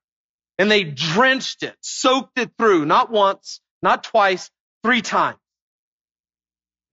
And 0.59 0.69
they 0.69 0.83
drenched 0.83 1.63
it, 1.63 1.75
soaked 1.81 2.37
it 2.39 2.51
through, 2.57 2.85
not 2.85 3.11
once, 3.11 3.61
not 3.81 4.03
twice, 4.03 4.49
three 4.83 5.01
times 5.01 5.37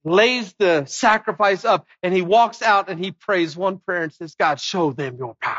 lays 0.05 0.53
the 0.59 0.85
sacrifice 0.85 1.65
up 1.65 1.87
and 2.03 2.13
he 2.13 2.21
walks 2.21 2.61
out 2.61 2.89
and 2.89 3.03
he 3.03 3.11
prays 3.11 3.57
one 3.57 3.79
prayer 3.79 4.03
and 4.03 4.13
says, 4.13 4.35
God, 4.39 4.59
show 4.61 4.91
them 4.91 5.17
your 5.17 5.35
power. 5.41 5.57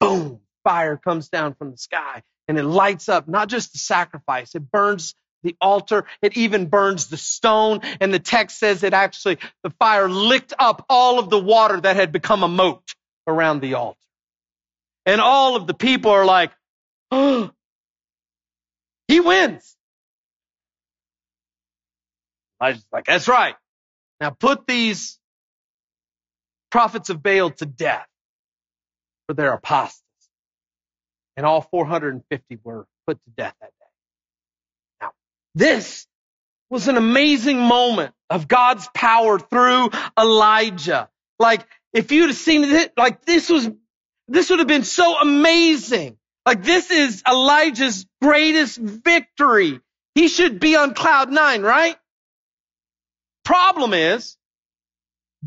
Boom, 0.00 0.40
fire 0.64 0.96
comes 0.96 1.28
down 1.28 1.54
from 1.54 1.72
the 1.72 1.78
sky 1.78 2.22
and 2.48 2.58
it 2.58 2.64
lights 2.64 3.08
up 3.08 3.28
not 3.28 3.48
just 3.48 3.72
the 3.72 3.78
sacrifice, 3.78 4.54
it 4.54 4.70
burns 4.70 5.14
the 5.42 5.56
altar, 5.60 6.06
it 6.22 6.36
even 6.36 6.66
burns 6.66 7.08
the 7.08 7.16
stone. 7.16 7.80
And 8.00 8.14
the 8.14 8.18
text 8.18 8.58
says 8.58 8.82
it 8.82 8.94
actually, 8.94 9.38
the 9.62 9.70
fire 9.78 10.08
licked 10.08 10.54
up 10.58 10.86
all 10.88 11.18
of 11.18 11.30
the 11.30 11.38
water 11.38 11.80
that 11.80 11.96
had 11.96 12.12
become 12.12 12.42
a 12.42 12.48
moat 12.48 12.94
around 13.26 13.60
the 13.60 13.74
altar. 13.74 13.98
And 15.06 15.20
all 15.20 15.56
of 15.56 15.66
the 15.66 15.74
people 15.74 16.10
are 16.12 16.24
like, 16.24 16.52
oh, 17.10 17.50
he 19.08 19.20
wins. 19.20 19.76
Elijah's 22.60 22.86
like, 22.92 23.06
that's 23.06 23.28
right. 23.28 23.54
Now 24.20 24.30
put 24.30 24.66
these 24.66 25.18
prophets 26.70 27.10
of 27.10 27.22
Baal 27.22 27.50
to 27.50 27.66
death 27.66 28.06
for 29.26 29.34
their 29.34 29.52
apostasy. 29.52 30.00
And 31.36 31.44
all 31.44 31.62
450 31.62 32.58
were 32.62 32.86
put 33.06 33.22
to 33.24 33.30
death 33.36 33.54
that 33.60 33.70
day. 33.70 33.86
Now, 35.00 35.12
this 35.54 36.06
was 36.70 36.88
an 36.88 36.96
amazing 36.96 37.58
moment 37.58 38.14
of 38.30 38.48
God's 38.48 38.88
power 38.94 39.38
through 39.38 39.90
Elijah. 40.18 41.08
Like, 41.38 41.66
if 41.92 42.12
you'd 42.12 42.28
have 42.28 42.36
seen 42.36 42.64
it, 42.64 42.92
like 42.96 43.24
this 43.24 43.48
was, 43.48 43.68
this 44.28 44.50
would 44.50 44.60
have 44.60 44.68
been 44.68 44.84
so 44.84 45.18
amazing. 45.20 46.16
Like 46.46 46.62
this 46.62 46.90
is 46.90 47.22
Elijah's 47.26 48.06
greatest 48.20 48.78
victory. 48.78 49.80
He 50.14 50.28
should 50.28 50.60
be 50.60 50.76
on 50.76 50.94
cloud 50.94 51.30
nine, 51.30 51.62
right? 51.62 51.96
Problem 53.44 53.94
is, 53.94 54.36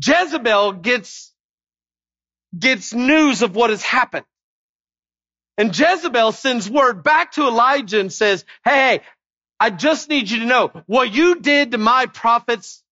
Jezebel 0.04 0.74
gets, 0.74 1.32
gets 2.58 2.94
news 2.94 3.42
of 3.42 3.56
what 3.56 3.70
has 3.70 3.82
happened. 3.82 4.26
And 5.58 5.76
Jezebel 5.76 6.32
sends 6.32 6.70
word 6.70 7.02
back 7.02 7.32
to 7.32 7.42
Elijah 7.42 8.00
and 8.00 8.12
says, 8.12 8.44
Hey, 8.64 9.00
I 9.58 9.70
just 9.70 10.08
need 10.08 10.30
you 10.30 10.40
to 10.40 10.46
know 10.46 10.70
what 10.86 11.12
you 11.12 11.40
did 11.40 11.72
to 11.72 11.78
my 11.78 12.06
prophets, 12.06 12.82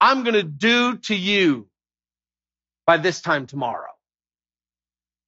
I'm 0.00 0.22
going 0.22 0.34
to 0.34 0.42
do 0.42 0.98
to 0.98 1.14
you 1.14 1.68
by 2.86 2.98
this 2.98 3.20
time 3.22 3.46
tomorrow. 3.46 3.88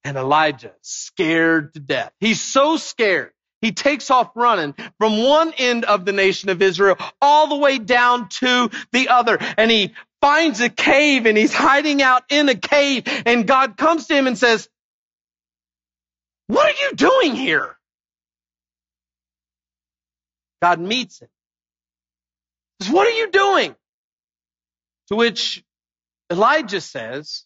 And 0.03 0.17
Elijah, 0.17 0.73
scared 0.81 1.73
to 1.75 1.79
death. 1.79 2.11
He's 2.19 2.41
so 2.41 2.77
scared. 2.77 3.31
He 3.63 3.71
takes 3.71 4.11
off 4.11 4.31
running 4.35 4.75
from 4.99 5.23
one 5.23 5.53
end 5.57 5.85
of 5.85 6.05
the 6.05 6.11
nation 6.13 6.49
of 6.49 6.61
Israel 6.61 6.97
all 7.21 7.47
the 7.47 7.57
way 7.57 7.79
down 7.79 8.29
to 8.29 8.69
the 8.91 9.09
other. 9.09 9.37
And 9.57 9.71
he 9.71 9.93
finds 10.21 10.61
a 10.61 10.69
cave 10.69 11.25
and 11.25 11.37
he's 11.37 11.53
hiding 11.53 12.01
out 12.01 12.23
in 12.29 12.49
a 12.49 12.55
cave. 12.55 13.03
And 13.25 13.47
God 13.47 13.77
comes 13.77 14.07
to 14.07 14.15
him 14.15 14.27
and 14.27 14.37
says, 14.37 14.69
what 16.47 16.67
are 16.67 16.85
you 16.89 16.95
doing 16.95 17.35
here? 17.35 17.75
God 20.61 20.79
meets 20.79 21.21
him. 21.21 21.29
Says, 22.81 22.93
what 22.93 23.07
are 23.07 23.11
you 23.17 23.31
doing? 23.31 23.75
To 25.09 25.15
which 25.15 25.63
Elijah 26.31 26.81
says, 26.81 27.45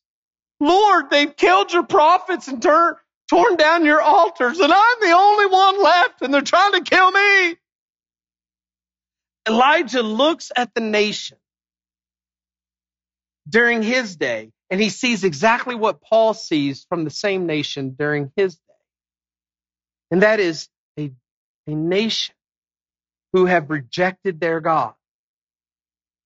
Lord, 0.60 1.10
they've 1.10 1.36
killed 1.36 1.74
your 1.74 1.84
prophets 1.84 2.48
and 2.48 2.62
turned, 2.62 2.98
torn 3.30 3.58
down 3.58 3.86
your 3.86 4.02
altars, 4.02 4.60
and 4.60 4.72
I'm 4.72 5.00
the 5.02 5.12
only 5.12 5.46
one 5.48 5.84
left, 5.84 6.22
and 6.22 6.34
they're 6.34 6.42
trying 6.42 6.74
to 6.74 6.82
kill 6.82 7.12
me. 7.12 7.56
Elijah 9.48 10.04
looks 10.04 10.52
at 10.56 10.74
the 10.74 10.82
nation 10.82 11.38
during 13.48 13.82
his 13.84 14.16
day, 14.16 14.52
and 14.70 14.82
he 14.82 14.90
sees 14.90 15.24
exactly 15.24 15.76
what 15.76 16.02
Paul 16.02 16.34
sees 16.34 16.86
from 16.90 17.04
the 17.04 17.10
same 17.10 17.46
nation 17.46 17.96
during 17.98 18.32
his 18.36 18.56
day. 18.56 18.62
And 20.12 20.22
that 20.22 20.40
is 20.40 20.70
a, 20.98 21.12
a 21.68 21.76
nation 21.76 22.36
who 23.34 23.46
have 23.46 23.70
rejected 23.70 24.40
their 24.40 24.60
God. 24.60 24.94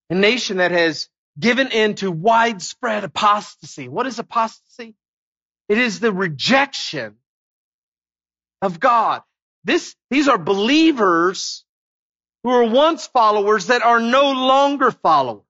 A 0.09 0.15
nation 0.15 0.57
that 0.57 0.71
has 0.71 1.09
given 1.39 1.69
in 1.69 1.95
to 1.95 2.11
widespread 2.11 3.03
apostasy. 3.03 3.87
What 3.87 4.07
is 4.07 4.19
apostasy? 4.19 4.95
It 5.71 5.77
is 5.77 6.01
the 6.01 6.11
rejection 6.11 7.15
of 8.61 8.81
God. 8.81 9.21
This, 9.63 9.95
these 10.09 10.27
are 10.27 10.37
believers 10.37 11.63
who 12.43 12.49
were 12.49 12.65
once 12.65 13.07
followers 13.07 13.67
that 13.67 13.81
are 13.81 14.01
no 14.01 14.33
longer 14.33 14.91
followers. 14.91 15.45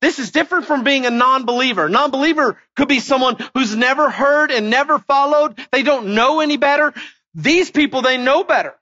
This 0.00 0.18
is 0.18 0.32
different 0.32 0.66
from 0.66 0.82
being 0.82 1.06
a 1.06 1.10
non-believer. 1.10 1.88
Non-believer 1.88 2.58
could 2.74 2.88
be 2.88 2.98
someone 2.98 3.36
who's 3.54 3.76
never 3.76 4.10
heard 4.10 4.50
and 4.50 4.70
never 4.70 4.98
followed. 4.98 5.56
They 5.70 5.84
don't 5.84 6.16
know 6.16 6.40
any 6.40 6.56
better. 6.56 6.92
These 7.34 7.70
people, 7.70 8.02
they 8.02 8.16
know 8.16 8.42
better. 8.42 8.74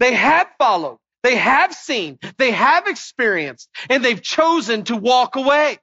They 0.00 0.14
have 0.14 0.48
followed. 0.56 0.96
They 1.22 1.36
have 1.36 1.74
seen, 1.74 2.18
they 2.38 2.52
have 2.52 2.86
experienced, 2.86 3.68
and 3.90 4.02
they've 4.02 4.22
chosen 4.22 4.84
to 4.84 4.96
walk 4.96 5.36
away. 5.36 5.80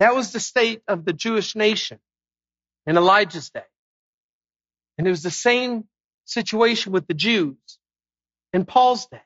That 0.00 0.14
was 0.14 0.32
the 0.32 0.40
state 0.40 0.82
of 0.88 1.04
the 1.04 1.12
Jewish 1.12 1.56
nation 1.56 1.98
in 2.86 2.96
Elijah's 2.96 3.50
day. 3.50 3.62
And 4.98 5.06
it 5.06 5.10
was 5.10 5.22
the 5.22 5.30
same 5.30 5.84
situation 6.24 6.92
with 6.92 7.06
the 7.06 7.14
Jews 7.14 7.56
in 8.52 8.64
Paul's 8.64 9.06
day. 9.06 9.22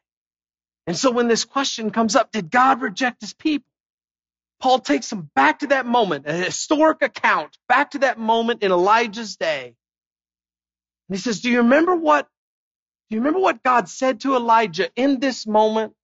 And 0.87 0.97
so 0.97 1.11
when 1.11 1.29
this 1.29 1.45
question 1.45 1.91
comes 1.91 2.17
up, 2.17 2.33
did 2.33 2.51
God 2.51 2.83
reject 2.83 3.21
his 3.21 3.35
people? 3.35 3.67
Paul 4.61 4.81
takes 4.81 5.11
them 5.11 5.31
back 5.35 5.61
to 5.61 5.69
that 5.69 5.87
moment, 5.87 6.27
a 6.29 6.33
historic 6.33 7.03
account, 7.03 7.57
back 7.69 7.93
to 7.93 8.01
that 8.01 8.19
moment 8.19 8.63
in 8.63 8.73
Elijah's 8.73 9.37
day. 9.37 9.75
And 11.09 11.17
he 11.17 11.21
says, 11.21 11.41
do 11.41 11.51
you 11.51 11.59
remember 11.59 11.95
what 11.97 12.29
do 13.11 13.17
you 13.17 13.21
remember 13.23 13.41
what 13.41 13.63
God 13.63 13.89
said 13.89 14.21
to 14.21 14.37
Elijah 14.37 14.91
in 14.97 15.21
this 15.21 15.47
moment? 15.47 15.95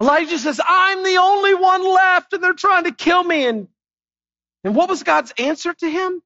Elijah 0.00 0.38
says, 0.38 0.60
I'm 0.66 1.02
the 1.02 1.16
only 1.16 1.54
one 1.54 1.86
left 1.86 2.32
and 2.32 2.42
they're 2.42 2.52
trying 2.54 2.84
to 2.84 2.92
kill 2.92 3.24
me. 3.24 3.46
And, 3.46 3.68
and 4.64 4.74
what 4.74 4.88
was 4.88 5.02
God's 5.02 5.32
answer 5.38 5.74
to 5.74 5.90
him? 5.90 6.22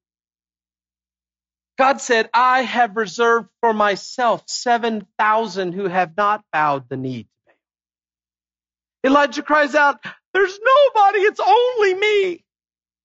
God 1.79 2.01
said, 2.01 2.29
I 2.35 2.63
have 2.63 2.97
reserved 2.97 3.49
for 3.61 3.73
myself 3.73 4.45
7,000 4.47 5.73
who 5.73 5.89
have 5.89 6.17
not 6.17 6.45
bowed 6.53 6.89
the 6.89 6.97
knee 6.97 7.25
to 7.25 7.29
me. 7.49 9.11
Elijah 9.11 9.43
cries 9.43 9.75
out, 9.75 10.05
there's 10.35 10.59
nobody, 10.59 11.19
it's 11.21 11.41
only 11.41 11.95
me. 11.95 12.45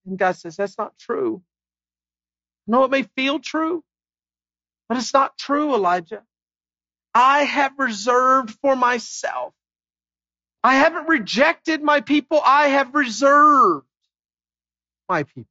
And 0.06 0.18
God 0.18 0.34
says, 0.34 0.58
that's 0.58 0.78
not 0.78 0.98
true. 1.00 1.42
No, 2.68 2.84
it 2.84 2.92
may 2.92 3.04
feel 3.04 3.40
true, 3.40 3.84
but 4.90 4.98
it's 4.98 5.14
not 5.14 5.38
true, 5.38 5.76
Elijah. 5.76 6.24
I 7.14 7.44
have 7.44 7.74
reserved 7.80 8.52
for 8.62 8.76
myself. 8.76 9.54
I 10.68 10.74
haven't 10.76 11.08
rejected 11.08 11.82
my 11.82 12.02
people. 12.02 12.42
I 12.46 12.68
have 12.68 12.94
reserved 12.94 13.88
my 15.08 15.24
people. 15.24 15.48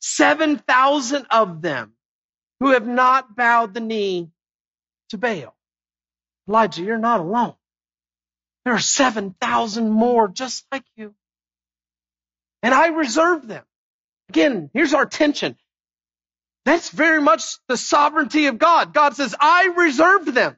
7,000 0.00 1.26
of 1.30 1.62
them 1.62 1.92
who 2.58 2.72
have 2.72 2.84
not 2.84 3.36
bowed 3.36 3.72
the 3.72 3.78
knee 3.78 4.32
to 5.10 5.18
Baal. 5.18 5.54
Elijah, 6.48 6.82
you're 6.82 6.98
not 6.98 7.20
alone. 7.20 7.54
There 8.64 8.74
are 8.74 8.80
7,000 8.80 9.88
more 9.88 10.26
just 10.26 10.66
like 10.72 10.82
you. 10.96 11.14
And 12.64 12.74
I 12.74 12.88
reserve 12.88 13.46
them. 13.46 13.64
Again, 14.28 14.70
here's 14.74 14.92
our 14.92 15.06
tension. 15.06 15.56
That's 16.64 16.90
very 16.90 17.22
much 17.22 17.58
the 17.68 17.76
sovereignty 17.76 18.46
of 18.46 18.58
God. 18.58 18.92
God 18.92 19.14
says, 19.14 19.36
I 19.38 19.72
reserved 19.76 20.34
them. 20.34 20.56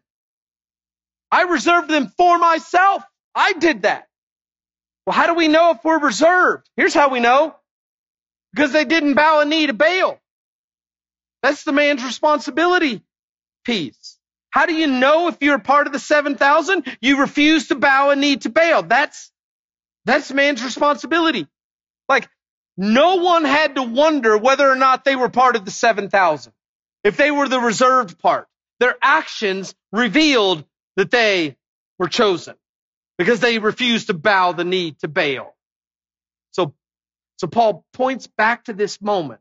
I 1.30 1.42
reserved 1.42 1.90
them 1.90 2.08
for 2.16 2.38
myself. 2.38 3.04
I 3.34 3.52
did 3.54 3.82
that. 3.82 4.08
Well, 5.06 5.14
how 5.14 5.26
do 5.26 5.34
we 5.34 5.48
know 5.48 5.72
if 5.72 5.84
we're 5.84 5.98
reserved? 5.98 6.68
Here's 6.76 6.94
how 6.94 7.10
we 7.10 7.20
know. 7.20 7.56
Because 8.54 8.72
they 8.72 8.84
didn't 8.84 9.14
bow 9.14 9.40
a 9.40 9.44
knee 9.44 9.66
to 9.66 9.72
Baal. 9.72 10.18
That's 11.42 11.64
the 11.64 11.72
man's 11.72 12.04
responsibility 12.04 13.02
piece. 13.64 14.18
How 14.50 14.66
do 14.66 14.74
you 14.74 14.86
know 14.86 15.28
if 15.28 15.36
you're 15.40 15.58
part 15.58 15.86
of 15.86 15.92
the 15.92 15.98
7,000? 15.98 16.86
You 17.00 17.20
refuse 17.20 17.68
to 17.68 17.74
bow 17.74 18.10
a 18.10 18.16
knee 18.16 18.36
to 18.36 18.48
Baal. 18.48 18.84
That's, 18.84 19.32
that's 20.04 20.32
man's 20.32 20.62
responsibility. 20.64 21.48
Like, 22.08 22.28
no 22.76 23.16
one 23.16 23.44
had 23.44 23.74
to 23.74 23.82
wonder 23.82 24.38
whether 24.38 24.68
or 24.70 24.76
not 24.76 25.04
they 25.04 25.16
were 25.16 25.28
part 25.28 25.56
of 25.56 25.64
the 25.64 25.70
7,000. 25.70 26.52
If 27.02 27.16
they 27.16 27.30
were 27.30 27.48
the 27.48 27.60
reserved 27.60 28.18
part. 28.20 28.46
Their 28.80 28.96
actions 29.02 29.74
revealed 29.92 30.64
that 30.96 31.10
they 31.10 31.56
were 31.98 32.08
chosen 32.08 32.54
because 33.18 33.40
they 33.40 33.58
refused 33.58 34.08
to 34.08 34.14
bow 34.14 34.52
the 34.52 34.64
knee 34.64 34.92
to 35.00 35.08
Baal. 35.08 35.54
So, 36.52 36.74
so 37.36 37.46
Paul 37.46 37.84
points 37.92 38.26
back 38.26 38.64
to 38.64 38.72
this 38.72 39.00
moment 39.00 39.40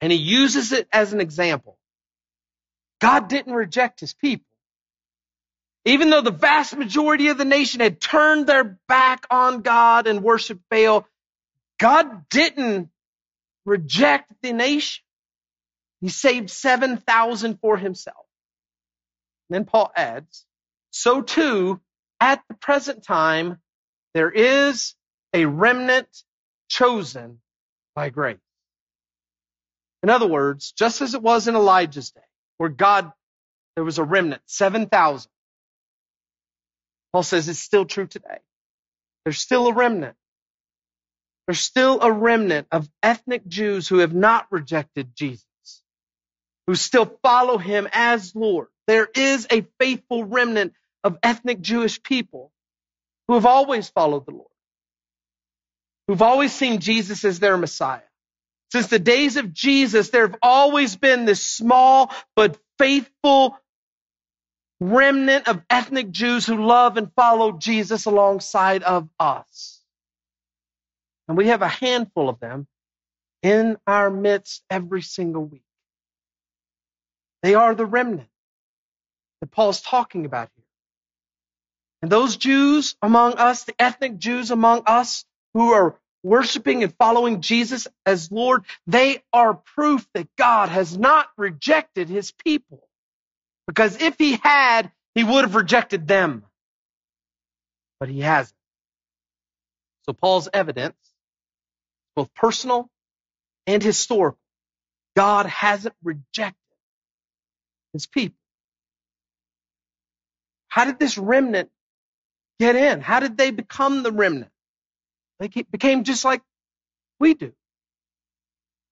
and 0.00 0.12
he 0.12 0.18
uses 0.18 0.72
it 0.72 0.88
as 0.92 1.12
an 1.12 1.20
example. 1.20 1.78
God 3.00 3.28
didn't 3.28 3.54
reject 3.54 4.00
his 4.00 4.14
people. 4.14 4.46
Even 5.84 6.08
though 6.08 6.22
the 6.22 6.30
vast 6.30 6.76
majority 6.76 7.28
of 7.28 7.36
the 7.36 7.44
nation 7.44 7.80
had 7.80 8.00
turned 8.00 8.46
their 8.46 8.78
back 8.88 9.26
on 9.30 9.60
God 9.60 10.06
and 10.06 10.22
worshiped 10.22 10.62
Baal, 10.70 11.06
God 11.78 12.28
didn't 12.30 12.88
reject 13.66 14.32
the 14.42 14.52
nation. 14.52 15.04
He 16.00 16.08
saved 16.08 16.50
7,000 16.50 17.58
for 17.60 17.76
himself. 17.76 18.24
And 19.48 19.56
then 19.56 19.64
Paul 19.64 19.92
adds, 19.94 20.46
so 20.90 21.20
too, 21.22 21.80
at 22.24 22.42
the 22.48 22.54
present 22.54 23.04
time, 23.04 23.58
there 24.14 24.30
is 24.30 24.94
a 25.34 25.44
remnant 25.44 26.08
chosen 26.70 27.38
by 27.94 28.08
grace. 28.08 28.38
In 30.02 30.08
other 30.08 30.26
words, 30.26 30.72
just 30.72 31.02
as 31.02 31.12
it 31.12 31.20
was 31.20 31.48
in 31.48 31.54
Elijah's 31.54 32.12
day, 32.12 32.22
where 32.56 32.70
God, 32.70 33.12
there 33.76 33.84
was 33.84 33.98
a 33.98 34.04
remnant, 34.04 34.40
7,000. 34.46 35.30
Paul 37.12 37.22
says 37.22 37.46
it's 37.50 37.58
still 37.58 37.84
true 37.84 38.06
today. 38.06 38.38
There's 39.24 39.38
still 39.38 39.66
a 39.66 39.74
remnant. 39.74 40.16
There's 41.46 41.60
still 41.60 42.00
a 42.00 42.10
remnant 42.10 42.68
of 42.72 42.88
ethnic 43.02 43.46
Jews 43.46 43.86
who 43.86 43.98
have 43.98 44.14
not 44.14 44.46
rejected 44.50 45.14
Jesus, 45.14 45.44
who 46.66 46.74
still 46.74 47.18
follow 47.22 47.58
him 47.58 47.86
as 47.92 48.34
Lord. 48.34 48.68
There 48.86 49.08
is 49.14 49.46
a 49.50 49.66
faithful 49.78 50.24
remnant 50.24 50.72
of 51.04 51.18
ethnic 51.22 51.60
Jewish 51.60 52.02
people 52.02 52.50
who 53.28 53.34
have 53.34 53.46
always 53.46 53.88
followed 53.88 54.26
the 54.26 54.32
Lord, 54.32 54.48
who've 56.08 56.22
always 56.22 56.52
seen 56.52 56.80
Jesus 56.80 57.24
as 57.24 57.38
their 57.38 57.56
Messiah. 57.56 58.00
Since 58.72 58.88
the 58.88 58.98
days 58.98 59.36
of 59.36 59.52
Jesus, 59.52 60.10
there 60.10 60.26
have 60.26 60.36
always 60.42 60.96
been 60.96 61.26
this 61.26 61.44
small 61.44 62.12
but 62.34 62.58
faithful 62.78 63.56
remnant 64.80 65.48
of 65.48 65.62
ethnic 65.70 66.10
Jews 66.10 66.46
who 66.46 66.64
love 66.64 66.96
and 66.96 67.12
follow 67.14 67.52
Jesus 67.52 68.06
alongside 68.06 68.82
of 68.82 69.08
us. 69.20 69.80
And 71.28 71.36
we 71.36 71.48
have 71.48 71.62
a 71.62 71.68
handful 71.68 72.28
of 72.28 72.40
them 72.40 72.66
in 73.42 73.76
our 73.86 74.10
midst 74.10 74.62
every 74.70 75.02
single 75.02 75.44
week. 75.44 75.62
They 77.42 77.54
are 77.54 77.74
the 77.74 77.86
remnant 77.86 78.28
that 79.40 79.50
Paul's 79.50 79.80
talking 79.80 80.24
about 80.26 80.50
here. 80.56 80.63
And 82.04 82.12
those 82.12 82.36
Jews 82.36 82.96
among 83.00 83.36
us, 83.38 83.64
the 83.64 83.74
ethnic 83.78 84.18
Jews 84.18 84.50
among 84.50 84.82
us 84.84 85.24
who 85.54 85.72
are 85.72 85.98
worshiping 86.22 86.82
and 86.82 86.94
following 86.98 87.40
Jesus 87.40 87.88
as 88.04 88.30
Lord, 88.30 88.66
they 88.86 89.22
are 89.32 89.54
proof 89.54 90.06
that 90.12 90.28
God 90.36 90.68
has 90.68 90.98
not 90.98 91.30
rejected 91.38 92.10
his 92.10 92.30
people. 92.30 92.86
Because 93.66 94.02
if 94.02 94.18
he 94.18 94.38
had, 94.42 94.92
he 95.14 95.24
would 95.24 95.46
have 95.46 95.54
rejected 95.54 96.06
them. 96.06 96.44
But 97.98 98.10
he 98.10 98.20
hasn't. 98.20 98.58
So 100.04 100.12
Paul's 100.12 100.50
evidence, 100.52 100.98
both 102.14 102.34
personal 102.34 102.90
and 103.66 103.82
historical, 103.82 104.38
God 105.16 105.46
hasn't 105.46 105.94
rejected 106.02 106.54
his 107.94 108.06
people. 108.06 108.36
How 110.68 110.84
did 110.84 110.98
this 110.98 111.16
remnant 111.16 111.70
get 112.60 112.76
in? 112.76 113.00
How 113.00 113.20
did 113.20 113.36
they 113.36 113.50
become 113.50 114.02
the 114.02 114.12
remnant? 114.12 114.50
They 115.40 115.48
became 115.48 116.04
just 116.04 116.24
like 116.24 116.42
we 117.20 117.34
do. 117.34 117.52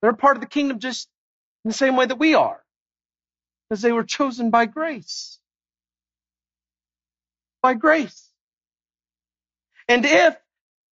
They're 0.03 0.13
part 0.13 0.37
of 0.37 0.41
the 0.43 0.49
kingdom 0.49 0.81
just 0.81 1.09
in 1.65 1.71
the 1.71 1.75
same 1.75 1.97
way 1.97 2.07
that 2.07 2.19
we 2.19 2.35
are 2.35 2.63
because 3.69 3.83
they 3.83 3.93
were 3.93 4.05
chosen 4.05 4.51
by 4.51 4.67
grace. 4.67 5.39
By 7.63 7.75
grace. 7.75 8.29
And 9.89 10.05
if 10.05 10.37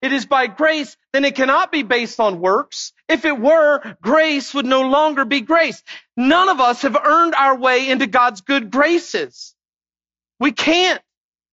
it 0.02 0.12
is 0.12 0.26
by 0.26 0.46
grace, 0.46 0.96
then 1.12 1.24
it 1.24 1.36
cannot 1.36 1.72
be 1.72 1.82
based 1.82 2.20
on 2.20 2.40
works. 2.40 2.92
If 3.08 3.24
it 3.24 3.38
were, 3.38 3.96
grace 4.02 4.54
would 4.54 4.66
no 4.66 4.82
longer 4.88 5.24
be 5.24 5.40
grace. 5.42 5.82
None 6.16 6.48
of 6.48 6.60
us 6.60 6.82
have 6.82 6.96
earned 6.96 7.34
our 7.34 7.56
way 7.58 7.90
into 7.90 8.06
God's 8.06 8.42
good 8.42 8.70
graces. 8.70 9.54
We 10.40 10.52
can't. 10.52 11.02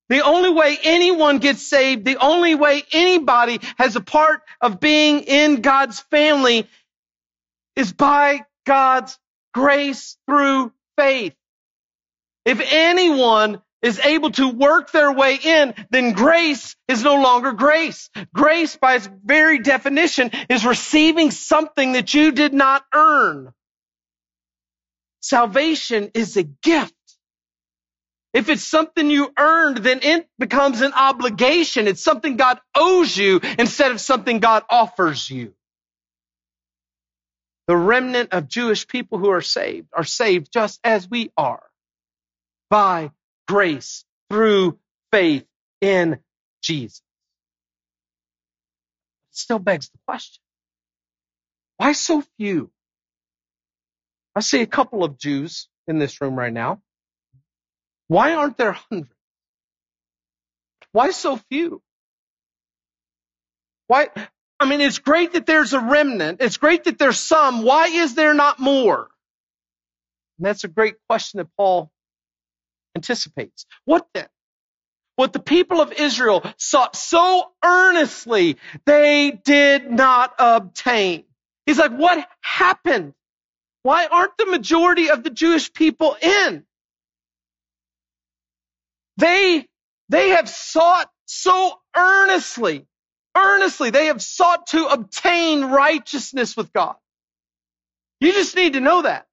The 0.10 0.24
only 0.24 0.50
way 0.50 0.78
anyone 0.84 1.40
gets 1.40 1.62
saved, 1.62 2.06
the 2.06 2.18
only 2.18 2.56
way 2.56 2.84
anybody 2.94 3.60
has 3.78 3.96
a 3.96 4.02
part 4.02 4.42
of 4.62 4.80
being 4.80 5.22
in 5.22 5.62
God's 5.62 6.00
family 6.00 6.68
is 7.76 7.92
by 7.92 8.46
God's 8.66 9.18
grace 9.54 10.18
through 10.28 10.72
faith. 10.98 11.34
If 12.46 12.62
anyone 12.72 13.62
is 13.82 14.00
able 14.00 14.32
to 14.32 14.50
work 14.50 14.92
their 14.92 15.12
way 15.12 15.36
in, 15.36 15.74
then 15.92 16.14
grace 16.14 16.76
is 16.88 17.04
no 17.04 17.22
longer 17.22 17.52
grace. 17.52 18.10
Grace, 18.34 18.76
by 18.78 18.96
its 18.96 19.10
very 19.24 19.60
definition, 19.60 20.32
is 20.50 20.66
receiving 20.66 21.32
something 21.32 21.94
that 21.94 22.14
you 22.14 22.32
did 22.32 22.54
not 22.54 22.84
earn. 22.94 23.54
Salvation 25.22 26.12
is 26.14 26.38
a 26.38 26.44
gift. 26.44 26.94
If 28.34 28.50
it's 28.50 28.64
something 28.64 29.12
you 29.12 29.34
earned, 29.38 29.80
then 29.80 30.02
it 30.04 30.30
becomes 30.40 30.82
an 30.82 30.94
obligation. 30.94 31.88
It's 31.88 32.04
something 32.04 32.38
God 32.38 32.60
owes 32.76 33.18
you 33.18 33.42
instead 33.60 33.92
of 33.92 34.02
something 34.02 34.40
God 34.40 34.64
offers 34.70 35.30
you. 35.30 35.54
The 37.68 37.78
remnant 37.78 38.34
of 38.34 38.48
Jewish 38.50 38.88
people 38.88 39.20
who 39.20 39.30
are 39.32 39.42
saved 39.42 39.90
are 39.94 40.04
saved 40.06 40.52
just 40.54 40.80
as 40.84 41.10
we 41.10 41.32
are 41.38 41.64
by 42.70 43.12
grace 43.48 44.06
through 44.30 44.80
faith 45.12 45.46
in 45.82 46.20
Jesus. 46.64 47.00
It 49.32 49.38
still 49.38 49.60
begs 49.60 49.90
the 49.90 50.00
question. 50.08 50.42
Why 51.78 51.94
so 51.94 52.24
few? 52.38 52.72
I 54.36 54.42
see 54.42 54.62
a 54.62 54.68
couple 54.68 55.04
of 55.04 55.18
Jews 55.20 55.70
in 55.88 56.00
this 56.00 56.22
room 56.22 56.36
right 56.38 56.54
now. 56.54 56.82
Why 58.08 58.34
aren't 58.36 58.58
there 58.58 58.74
hundreds? 58.74 59.14
Why 60.92 61.12
so 61.12 61.38
few? 61.50 61.82
Why, 63.88 64.10
I 64.60 64.68
mean, 64.68 64.82
it's 64.82 65.00
great 65.00 65.34
that 65.34 65.46
there's 65.46 65.74
a 65.74 65.80
remnant. 65.80 66.42
It's 66.42 66.58
great 66.58 66.86
that 66.86 66.98
there's 67.00 67.20
some. 67.20 67.64
Why 67.64 67.88
is 67.88 68.16
there 68.16 68.34
not 68.34 68.60
more? 68.60 69.10
And 70.38 70.46
that's 70.46 70.64
a 70.64 70.68
great 70.70 70.96
question 71.10 71.40
that 71.40 71.48
Paul 71.58 71.92
anticipates. 72.96 73.66
What 73.86 74.08
then? 74.14 74.28
What 75.16 75.34
the 75.34 75.40
people 75.40 75.82
of 75.82 75.94
Israel 75.94 76.44
sought 76.58 76.96
so 76.96 77.52
earnestly, 77.66 78.58
they 78.86 79.32
did 79.32 79.90
not 79.90 80.36
obtain. 80.38 81.24
He's 81.66 81.80
like, 81.80 81.92
what 81.94 82.28
happened? 82.42 83.16
Why 83.84 84.06
aren't 84.06 84.38
the 84.38 84.46
majority 84.46 85.10
of 85.10 85.24
the 85.24 85.32
Jewish 85.32 85.74
people 85.74 86.16
in? 86.22 86.67
They, 89.18 89.68
they 90.10 90.30
have 90.30 90.50
sought 90.50 91.10
so 91.26 91.74
earnestly 91.96 92.86
earnestly. 93.38 93.92
They 93.92 94.08
have 94.08 94.22
sought 94.22 94.68
to 94.68 94.88
obtain 94.88 95.66
righteousness 95.66 96.58
with 96.58 96.74
God. 96.74 96.96
You 98.20 98.34
just 98.34 98.56
need 98.56 98.74
to 98.74 98.82
know 98.82 99.04
that. 99.04 99.28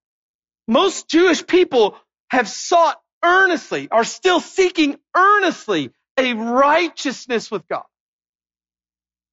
Most 0.68 1.09
Jewish 1.09 1.47
people 1.47 1.97
have 2.29 2.49
sought 2.49 3.01
earnestly, 3.25 3.88
are 3.90 4.05
still 4.05 4.40
seeking 4.40 4.99
earnestly 5.16 5.90
a 6.18 6.35
righteousness 6.35 7.51
with 7.51 7.66
God. 7.68 7.85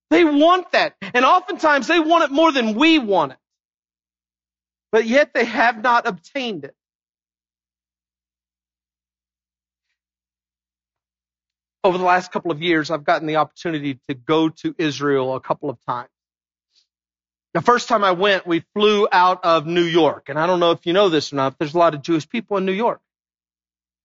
They 0.09 0.23
want 0.25 0.71
that. 0.71 0.95
And 1.13 1.25
oftentimes 1.25 1.87
they 1.87 1.99
want 1.99 2.25
it 2.25 2.31
more 2.31 2.51
than 2.51 2.75
we 2.75 2.99
want 2.99 3.33
it. 3.33 3.37
But 4.91 5.05
yet 5.05 5.33
they 5.33 5.45
have 5.45 5.81
not 5.81 6.07
obtained 6.07 6.65
it. 6.65 6.75
Over 11.83 11.97
the 11.97 12.03
last 12.03 12.31
couple 12.31 12.51
of 12.51 12.61
years, 12.61 12.91
I've 12.91 13.03
gotten 13.03 13.27
the 13.27 13.37
opportunity 13.37 13.99
to 14.07 14.13
go 14.13 14.49
to 14.49 14.75
Israel 14.77 15.35
a 15.35 15.39
couple 15.39 15.69
of 15.69 15.77
times. 15.85 16.09
The 17.53 17.61
first 17.61 17.89
time 17.89 18.03
I 18.03 18.11
went, 18.11 18.47
we 18.47 18.63
flew 18.73 19.07
out 19.11 19.43
of 19.43 19.65
New 19.65 19.83
York. 19.83 20.29
And 20.29 20.39
I 20.39 20.47
don't 20.47 20.59
know 20.59 20.71
if 20.71 20.85
you 20.85 20.93
know 20.93 21.09
this 21.09 21.33
or 21.33 21.35
not, 21.35 21.57
there's 21.59 21.73
a 21.73 21.77
lot 21.77 21.93
of 21.93 22.01
Jewish 22.01 22.29
people 22.29 22.57
in 22.57 22.65
New 22.65 22.71
York. 22.71 23.01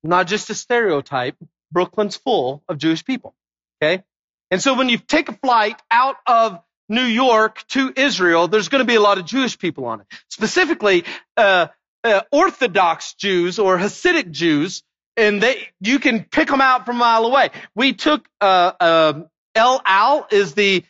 Not 0.03 0.27
just 0.27 0.51
a 0.51 0.55
stereotype. 0.55 1.37
Brooklyn's 1.71 2.17
full 2.17 2.63
of 2.69 2.79
Jewish 2.79 3.05
people. 3.05 3.35
Okay. 3.81 4.03
And 4.51 4.61
so 4.61 4.75
when 4.75 4.89
you 4.89 4.99
take 4.99 5.29
a 5.29 5.33
flight 5.33 5.81
out 5.91 6.17
of 6.27 6.61
New 6.89 7.05
York 7.05 7.65
to 7.69 7.93
Israel, 7.95 8.49
there's 8.49 8.69
going 8.69 8.81
to 8.81 8.87
be 8.87 8.95
a 8.95 9.01
lot 9.01 9.19
of 9.19 9.27
Jewish 9.27 9.59
people 9.59 9.87
on 9.87 10.01
it. 10.01 10.07
Specifically, 10.29 11.05
uh, 11.37 11.69
uh, 12.05 12.23
Orthodox 12.31 13.15
Jews 13.15 13.59
or 13.59 13.77
Hasidic 13.77 14.31
Jews 14.31 14.83
and 15.17 15.43
they 15.43 15.69
you 15.81 15.99
can 15.99 16.25
pick 16.25 16.49
them 16.49 16.61
out 16.61 16.87
from 16.87 16.97
a 16.97 16.99
mile 16.99 17.25
away. 17.27 17.51
We 17.75 17.93
took 17.93 18.27
uh, 18.41 18.73
uh, 18.79 19.21
El 19.55 19.83
Al 19.85 20.27
is 20.31 20.55
the 20.55 20.85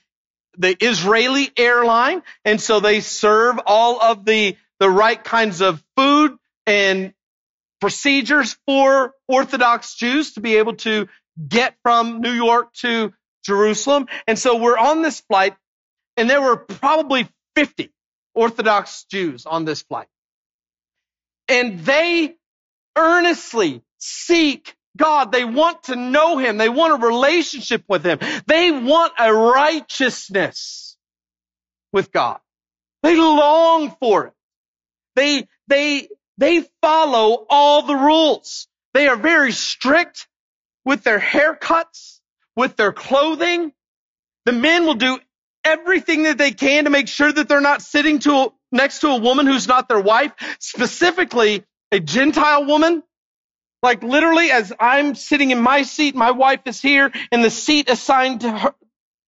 the 0.59 0.77
Israeli 0.81 1.51
airline, 1.57 2.23
and 2.45 2.61
so 2.61 2.81
they 2.81 3.01
serve 3.01 3.61
all 3.67 4.01
of 4.01 4.25
the 4.25 4.57
the 4.79 4.91
right 4.91 5.23
kinds 5.23 5.61
of 5.61 5.83
food 5.97 6.37
and 6.67 7.15
procedures 7.81 8.57
for 8.67 9.15
Orthodox 9.29 9.95
Jews 9.95 10.33
to 10.33 10.41
be 10.41 10.57
able 10.57 10.75
to 10.77 11.09
get 11.49 11.75
from 11.83 12.21
New 12.21 12.33
York 12.33 12.73
to 12.75 13.12
Jerusalem. 13.45 14.09
And 14.27 14.39
so 14.39 14.57
we're 14.57 14.79
on 14.79 15.03
this 15.03 15.21
flight, 15.21 15.55
and 16.17 16.29
there 16.29 16.41
were 16.41 16.57
probably 16.57 17.29
50 17.55 17.93
Orthodox 18.35 19.05
Jews 19.05 19.47
on 19.47 19.65
this 19.65 19.83
flight. 19.83 20.09
And 21.49 21.81
they 21.81 22.35
earnestly 22.97 23.83
seek 23.98 24.74
God. 24.96 25.32
They 25.32 25.44
want 25.44 25.85
to 25.85 25.96
know 25.96 26.38
Him. 26.38 26.59
They 26.59 26.68
want 26.68 27.02
a 27.02 27.06
relationship 27.06 27.85
with 27.88 28.04
Him. 28.04 28.18
They 28.46 28.72
want 28.72 29.12
a 29.18 29.32
righteousness 29.32 30.96
with 31.92 32.12
God. 32.12 32.38
They 33.02 33.16
long 33.16 33.94
for 34.00 34.26
it. 34.26 34.32
They, 35.14 35.48
they, 35.68 36.09
they 36.38 36.64
follow 36.82 37.46
all 37.48 37.82
the 37.82 37.94
rules. 37.94 38.68
They 38.94 39.09
are 39.09 39.16
very 39.16 39.52
strict 39.52 40.28
with 40.85 41.04
their 41.04 41.20
haircuts, 41.20 42.20
with 42.56 42.76
their 42.76 42.92
clothing. 42.92 43.72
The 44.44 44.52
men 44.52 44.87
will 44.87 44.94
do 44.94 45.18
everything 45.64 46.24
that 46.24 46.38
they 46.38 46.52
can 46.52 46.85
to 46.85 46.90
make 46.90 47.09
sure 47.09 47.32
that 47.32 47.48
they're 47.48 47.61
not 47.61 47.82
sitting 47.82 48.20
to 48.20 48.52
next 48.72 49.00
to 49.00 49.09
a 49.09 49.18
woman 49.18 49.46
who's 49.46 49.68
not 49.68 49.88
their 49.88 50.00
wife, 50.00 50.32
specifically 50.61 51.64
a 51.92 52.00
Gentile 52.00 52.64
woman. 52.64 53.02
Like 53.87 54.03
literally, 54.03 54.51
as 54.51 54.72
I'm 54.81 55.14
sitting 55.14 55.53
in 55.53 55.61
my 55.61 55.83
seat, 55.83 56.16
my 56.16 56.33
wife 56.33 56.62
is 56.66 56.83
here, 56.83 57.12
and 57.31 57.44
the 57.44 57.51
seat 57.51 57.88
assigned 57.88 58.40
to 58.40 58.51
her, 58.51 58.75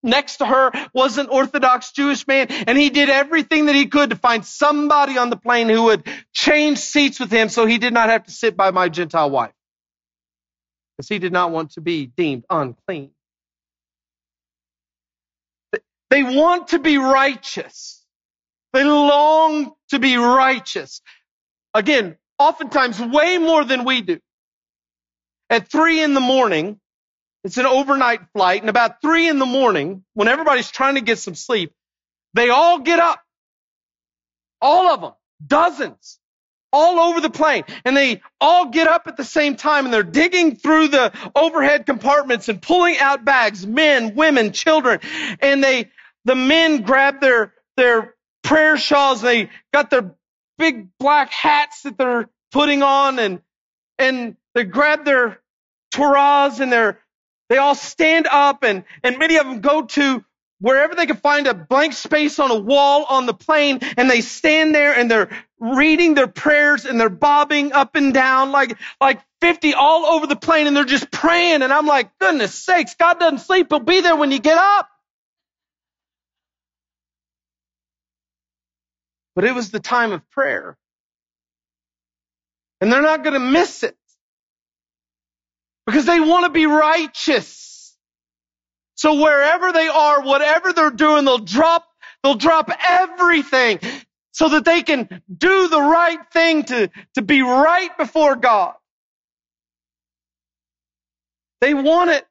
next 0.03 0.39
to 0.39 0.47
her 0.47 0.73
was 0.93 1.17
an 1.17 1.29
Orthodox 1.29 1.93
Jewish 1.93 2.27
man, 2.27 2.49
and 2.51 2.77
he 2.77 2.91
did 2.91 3.09
everything 3.09 3.67
that 3.67 3.77
he 3.77 3.87
could 3.87 4.11
to 4.11 4.17
find 4.17 4.45
somebody 4.45 5.17
on 5.17 5.31
the 5.31 5.37
plane 5.37 5.69
who 5.69 5.85
would 5.85 6.09
change 6.33 6.79
seats 6.79 7.21
with 7.21 7.31
him 7.31 7.49
so 7.51 7.67
he 7.67 7.79
did 7.79 7.95
not 7.95 8.09
have 8.09 8.25
to 8.25 8.33
sit 8.33 8.57
by 8.57 8.73
my 8.73 8.89
Gentile 8.89 9.31
wife. 9.31 9.53
Because 10.97 11.09
he 11.09 11.21
did 11.21 11.33
not 11.33 11.53
want 11.53 11.75
to 11.75 11.81
be 11.81 12.07
deemed 12.07 12.45
unclean. 12.51 13.13
They 16.11 16.25
want 16.25 16.69
to 16.69 16.81
be 16.81 16.99
righteous. 16.99 18.05
They 18.73 18.83
long 18.83 19.73
to 19.91 20.01
be 20.01 20.17
righteous. 20.17 21.01
Again, 21.75 22.17
oftentimes 22.41 22.99
way 23.01 23.39
more 23.39 23.65
than 23.65 23.85
we 23.85 24.01
do. 24.01 24.19
At 25.51 25.71
three 25.71 26.03
in 26.03 26.15
the 26.15 26.21
morning, 26.21 26.81
it's 27.45 27.59
an 27.59 27.67
overnight 27.67 28.21
flight, 28.35 28.63
and 28.63 28.71
about 28.71 29.01
three 29.03 29.29
in 29.29 29.39
the 29.39 29.47
morning, 29.47 30.05
when 30.15 30.29
everybody's 30.29 30.71
trying 30.71 30.97
to 30.97 31.01
get 31.01 31.19
some 31.19 31.35
sleep, 31.35 31.73
they 32.35 32.51
all 32.51 32.81
get 32.81 32.99
up. 32.99 33.21
All 34.61 34.89
of 34.89 35.01
them. 35.01 35.13
Dozens. 35.47 36.19
All 36.73 37.01
over 37.01 37.21
the 37.21 37.31
plane. 37.31 37.65
And 37.85 37.97
they 37.97 38.21
all 38.41 38.67
get 38.71 38.89
up 38.89 39.07
at 39.07 39.17
the 39.17 39.25
same 39.25 39.57
time 39.57 39.87
and 39.87 39.95
they're 39.95 40.03
digging 40.03 40.57
through 40.57 40.89
the 40.89 41.13
overhead 41.35 41.87
compartments 41.87 42.49
and 42.49 42.61
pulling 42.61 42.99
out 42.99 43.25
bags, 43.25 43.67
men, 43.67 44.15
women, 44.15 44.53
children. 44.53 45.01
And 45.41 45.65
they, 45.65 45.91
the 46.27 46.35
men 46.35 46.83
grab 46.83 47.21
their, 47.21 47.55
their 47.77 48.15
prayer 48.43 48.77
shawls. 48.77 49.23
They 49.23 49.51
got 49.73 49.91
their 49.91 50.15
big 50.59 50.89
black 50.99 51.33
hats 51.33 51.83
that 51.83 51.97
they're 51.97 52.29
putting 52.53 52.83
on 52.83 53.19
and, 53.19 53.41
and 53.99 54.37
they 54.59 54.65
grab 54.65 55.07
their 55.07 55.41
Torahs 55.95 56.61
and 56.61 56.73
their, 56.73 57.01
they 57.51 57.59
all 57.59 57.77
stand 57.77 58.29
up 58.31 58.65
and, 58.65 58.85
and 59.05 59.19
many 59.19 59.39
of 59.39 59.47
them 59.47 59.63
go 59.63 59.85
to 59.85 60.25
wherever 60.61 60.95
they 60.97 61.07
can 61.07 61.17
find 61.19 61.47
a 61.49 61.55
blank 61.55 61.95
space 61.95 62.41
on 62.41 62.51
a 62.51 62.59
wall 62.61 63.07
on 63.09 63.27
the 63.27 63.35
plane 63.35 63.81
and 63.99 64.11
they 64.11 64.23
stand 64.23 64.75
there 64.75 64.95
and 64.95 65.11
they're 65.11 65.31
reading 65.61 66.15
their 66.15 66.29
prayers 66.29 66.87
and 66.87 67.01
they're 67.01 67.11
bobbing 67.11 67.73
up 67.73 67.97
and 67.97 68.15
down 68.15 68.53
like, 68.53 68.77
like 69.01 69.23
50 69.43 69.75
all 69.75 70.07
over 70.07 70.27
the 70.27 70.37
plane 70.37 70.67
and 70.69 70.77
they're 70.77 70.85
just 70.85 71.11
praying. 71.13 71.63
And 71.63 71.73
I'm 71.73 71.87
like, 71.87 72.11
goodness 72.21 72.55
sakes, 72.55 72.97
God 72.97 73.21
doesn't 73.21 73.41
sleep. 73.41 73.69
He'll 73.71 73.81
be 73.81 74.03
there 74.03 74.17
when 74.17 74.33
you 74.33 74.41
get 74.41 74.59
up. 74.59 74.89
But 79.37 79.45
it 79.47 79.55
was 79.55 79.71
the 79.71 79.81
time 79.81 80.13
of 80.13 80.29
prayer. 80.31 80.77
And 82.81 82.93
they're 82.93 83.03
not 83.03 83.25
going 83.25 83.35
to 83.35 83.41
miss 83.41 83.85
it. 83.85 83.97
Because 85.89 86.07
they 86.07 86.21
want 86.21 86.47
to 86.47 86.53
be 86.53 86.67
righteous. 86.67 87.97
So 88.97 89.23
wherever 89.23 89.73
they 89.73 89.89
are, 89.89 90.23
whatever 90.23 90.73
they're 90.73 90.91
doing, 90.91 91.25
they'll 91.25 91.39
drop, 91.39 91.85
they'll 92.23 92.37
drop 92.37 92.71
everything 92.89 93.81
so 94.33 94.51
that 94.51 94.65
they 94.65 94.83
can 94.83 95.09
do 95.37 95.69
the 95.69 95.81
right 95.81 96.21
thing 96.33 96.65
to, 96.65 96.91
to 97.17 97.23
be 97.23 97.43
right 97.43 97.97
before 97.99 98.37
God. 98.37 98.75
They 101.61 101.75
want 101.75 102.11
it. 102.11 102.27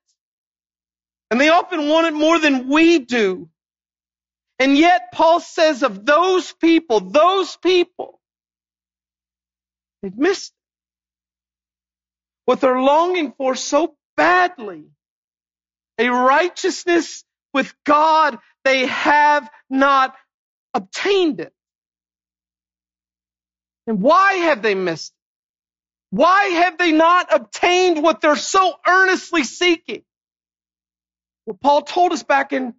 And 1.32 1.42
they 1.42 1.50
often 1.50 1.90
want 1.90 2.08
it 2.08 2.14
more 2.16 2.40
than 2.40 2.68
we 2.70 3.00
do. 3.00 3.50
And 4.60 4.78
yet 4.78 5.12
Paul 5.14 5.40
says 5.42 5.84
of 5.84 6.06
those 6.06 6.54
people, 6.54 7.02
those 7.02 7.58
people, 7.58 8.20
they've 10.04 10.18
missed 10.18 10.54
what 12.48 12.62
they're 12.62 12.82
longing 12.82 13.34
for 13.38 13.56
so 13.56 13.96
badly. 14.18 14.86
A 16.00 16.10
righteousness 16.10 17.24
with 17.54 17.74
God, 17.86 18.40
they 18.66 18.88
have 18.88 19.50
not 19.70 20.16
obtained 20.74 21.42
it. 21.42 21.54
And 23.88 24.02
why 24.02 24.34
have 24.36 24.62
they 24.62 24.76
missed 24.76 25.12
it? 25.14 26.16
Why 26.16 26.46
have 26.46 26.78
they 26.78 26.94
not 26.94 27.34
obtained 27.34 28.04
what 28.04 28.22
they're 28.22 28.36
so 28.38 28.76
earnestly 28.88 29.44
seeking? 29.44 30.04
Well, 31.46 31.58
Paul 31.62 31.84
told 31.84 32.14
us 32.14 32.24
back 32.24 32.54
in 32.54 32.76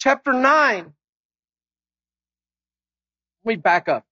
chapter 0.00 0.32
9 0.34 0.94
let 3.44 3.50
me 3.50 3.56
back 3.56 3.88
up. 3.88 4.04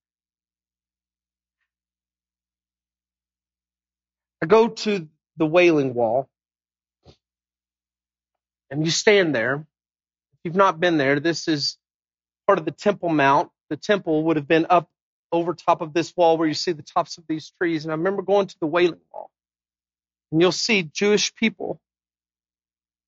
Go 4.46 4.68
to 4.68 5.08
the 5.36 5.46
Wailing 5.46 5.94
Wall, 5.94 6.28
and 8.70 8.84
you 8.84 8.90
stand 8.90 9.34
there. 9.34 9.56
If 9.56 10.40
you've 10.44 10.56
not 10.56 10.80
been 10.80 10.98
there, 10.98 11.20
this 11.20 11.48
is 11.48 11.78
part 12.46 12.58
of 12.58 12.64
the 12.64 12.70
Temple 12.72 13.08
Mount. 13.10 13.50
The 13.70 13.76
temple 13.76 14.24
would 14.24 14.36
have 14.36 14.48
been 14.48 14.66
up 14.70 14.88
over 15.32 15.54
top 15.54 15.80
of 15.80 15.92
this 15.92 16.16
wall 16.16 16.38
where 16.38 16.48
you 16.48 16.54
see 16.54 16.72
the 16.72 16.82
tops 16.82 17.18
of 17.18 17.24
these 17.28 17.52
trees. 17.60 17.84
And 17.84 17.92
I 17.92 17.96
remember 17.96 18.22
going 18.22 18.46
to 18.46 18.56
the 18.60 18.66
Wailing 18.66 19.00
Wall, 19.12 19.30
and 20.32 20.40
you'll 20.40 20.52
see 20.52 20.84
Jewish 20.84 21.34
people 21.34 21.80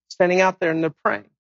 standing 0.09 0.41
out 0.41 0.61
there 0.61 0.71
and 0.73 0.83
they're 0.83 0.95
praying. 1.05 1.31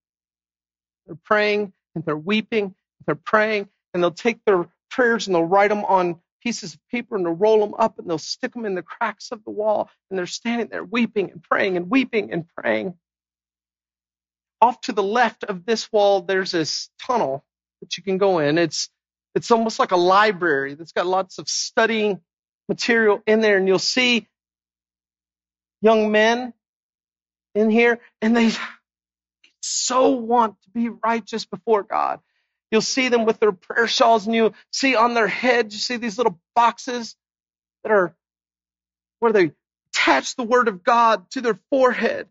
They're 1.06 1.18
praying 1.24 1.72
and 1.94 2.04
they're 2.04 2.16
weeping, 2.16 2.64
And 2.64 2.74
they're 3.06 3.14
praying, 3.16 3.68
and 3.92 4.02
they'll 4.02 4.10
take 4.12 4.44
their 4.44 4.68
prayers 4.90 5.26
and 5.26 5.34
they'll 5.34 5.44
write 5.44 5.68
them 5.68 5.84
on 5.84 6.20
pieces 6.42 6.74
of 6.74 6.80
paper 6.90 7.16
and 7.16 7.26
they'll 7.26 7.34
roll 7.34 7.60
them 7.60 7.74
up 7.78 7.98
and 7.98 8.08
they'll 8.08 8.18
stick 8.18 8.52
them 8.54 8.66
in 8.66 8.74
the 8.74 8.82
cracks 8.82 9.32
of 9.32 9.44
the 9.44 9.50
wall 9.50 9.90
and 10.10 10.18
they're 10.18 10.26
standing 10.26 10.68
there 10.68 10.84
weeping 10.84 11.30
and 11.30 11.42
praying 11.42 11.76
and 11.76 11.90
weeping 11.90 12.32
and 12.32 12.46
praying. 12.56 12.94
Off 14.60 14.80
to 14.82 14.92
the 14.92 15.02
left 15.02 15.44
of 15.44 15.66
this 15.66 15.90
wall, 15.92 16.22
there's 16.22 16.52
this 16.52 16.90
tunnel 17.00 17.44
that 17.80 17.96
you 17.96 18.02
can 18.02 18.18
go 18.18 18.38
in. 18.40 18.58
It's 18.58 18.90
it's 19.34 19.50
almost 19.52 19.78
like 19.78 19.92
a 19.92 19.96
library 19.96 20.74
that's 20.74 20.92
got 20.92 21.06
lots 21.06 21.38
of 21.38 21.48
studying 21.48 22.20
material 22.68 23.22
in 23.26 23.40
there, 23.40 23.56
and 23.58 23.68
you'll 23.68 23.78
see 23.78 24.28
young 25.82 26.12
men 26.12 26.52
in 27.54 27.70
here, 27.70 28.00
and 28.22 28.36
they 28.36 28.50
so 29.62 30.10
want 30.10 30.56
to 30.62 30.70
be 30.70 30.88
righteous 30.88 31.46
before 31.46 31.82
God. 31.84 32.20
You'll 32.70 32.82
see 32.82 33.08
them 33.08 33.26
with 33.26 33.40
their 33.40 33.52
prayer 33.52 33.88
shawls, 33.88 34.26
and 34.26 34.34
you 34.36 34.52
see 34.72 34.96
on 34.96 35.14
their 35.14 35.28
heads, 35.28 35.74
you 35.74 35.80
see 35.80 35.96
these 35.98 36.18
little 36.18 36.40
boxes 36.56 37.16
that 37.84 37.92
are 37.92 38.14
where 39.20 39.32
they 39.32 39.52
attach 39.94 40.36
the 40.36 40.44
word 40.44 40.68
of 40.68 40.84
God 40.84 41.30
to 41.32 41.40
their 41.40 41.58
forehead. 41.70 42.28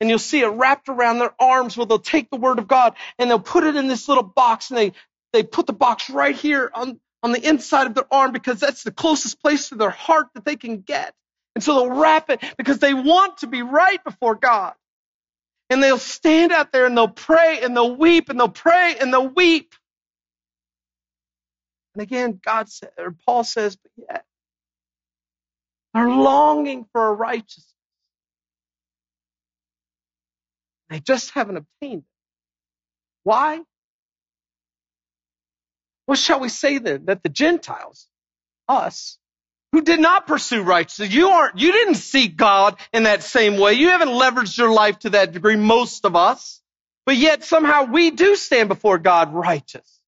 And 0.00 0.10
you'll 0.10 0.18
see 0.18 0.40
it 0.42 0.48
wrapped 0.48 0.88
around 0.88 1.18
their 1.20 1.34
arms 1.40 1.76
where 1.76 1.86
they'll 1.86 1.98
take 1.98 2.30
the 2.30 2.36
word 2.38 2.58
of 2.58 2.68
God 2.68 2.94
and 3.18 3.30
they'll 3.30 3.38
put 3.40 3.64
it 3.64 3.76
in 3.76 3.86
this 3.88 4.08
little 4.08 4.24
box 4.24 4.70
and 4.70 4.78
they, 4.78 4.92
they 5.32 5.42
put 5.42 5.66
the 5.66 5.72
box 5.72 6.10
right 6.10 6.34
here 6.36 6.70
on, 6.74 7.00
on 7.22 7.32
the 7.32 7.48
inside 7.48 7.86
of 7.86 7.94
their 7.94 8.12
arm 8.12 8.32
because 8.32 8.60
that's 8.60 8.84
the 8.84 8.92
closest 8.92 9.40
place 9.40 9.70
to 9.70 9.76
their 9.76 9.90
heart 9.90 10.26
that 10.34 10.44
they 10.44 10.56
can 10.56 10.80
get. 10.82 11.14
And 11.54 11.64
so 11.64 11.76
they'll 11.76 11.96
wrap 12.00 12.30
it 12.30 12.42
because 12.58 12.80
they 12.80 12.94
want 12.94 13.38
to 13.38 13.48
be 13.48 13.62
right 13.62 14.02
before 14.04 14.34
God. 14.34 14.74
And 15.70 15.82
they'll 15.82 15.98
stand 15.98 16.52
out 16.52 16.72
there 16.72 16.86
and 16.86 16.96
they'll 16.96 17.08
pray 17.08 17.60
and 17.62 17.76
they'll 17.76 17.96
weep 17.96 18.28
and 18.30 18.38
they'll 18.40 18.48
pray 18.48 18.96
and 19.00 19.12
they'll 19.12 19.28
weep. 19.28 19.74
And 21.94 22.02
again, 22.02 22.40
God 22.44 22.68
said, 22.70 22.90
or 22.98 23.16
Paul 23.26 23.44
says, 23.44 23.76
but 23.76 23.92
yet 23.96 24.24
they're 25.94 26.10
longing 26.10 26.86
for 26.92 27.08
a 27.08 27.12
righteousness. 27.14 27.74
They 30.90 31.00
just 31.00 31.30
haven't 31.32 31.58
obtained 31.58 32.02
it. 32.02 32.08
Why? 33.24 33.60
What 36.06 36.18
shall 36.18 36.40
we 36.40 36.50
say 36.50 36.78
then? 36.78 37.06
That 37.06 37.22
the 37.22 37.28
Gentiles, 37.30 38.08
us, 38.68 39.18
who 39.72 39.82
did 39.82 40.00
not 40.00 40.26
pursue 40.26 40.62
righteousness. 40.62 41.12
You 41.12 41.28
aren't, 41.28 41.58
you 41.58 41.72
didn't 41.72 41.96
seek 41.96 42.36
God 42.36 42.76
in 42.92 43.04
that 43.04 43.22
same 43.22 43.58
way. 43.58 43.74
You 43.74 43.90
haven't 43.90 44.08
leveraged 44.08 44.56
your 44.58 44.70
life 44.70 45.00
to 45.00 45.10
that 45.10 45.32
degree, 45.32 45.56
most 45.56 46.04
of 46.04 46.16
us. 46.16 46.62
But 47.06 47.16
yet 47.16 47.44
somehow 47.44 47.84
we 47.84 48.10
do 48.10 48.36
stand 48.36 48.68
before 48.68 48.98
God 48.98 49.32
righteous. 49.34 50.00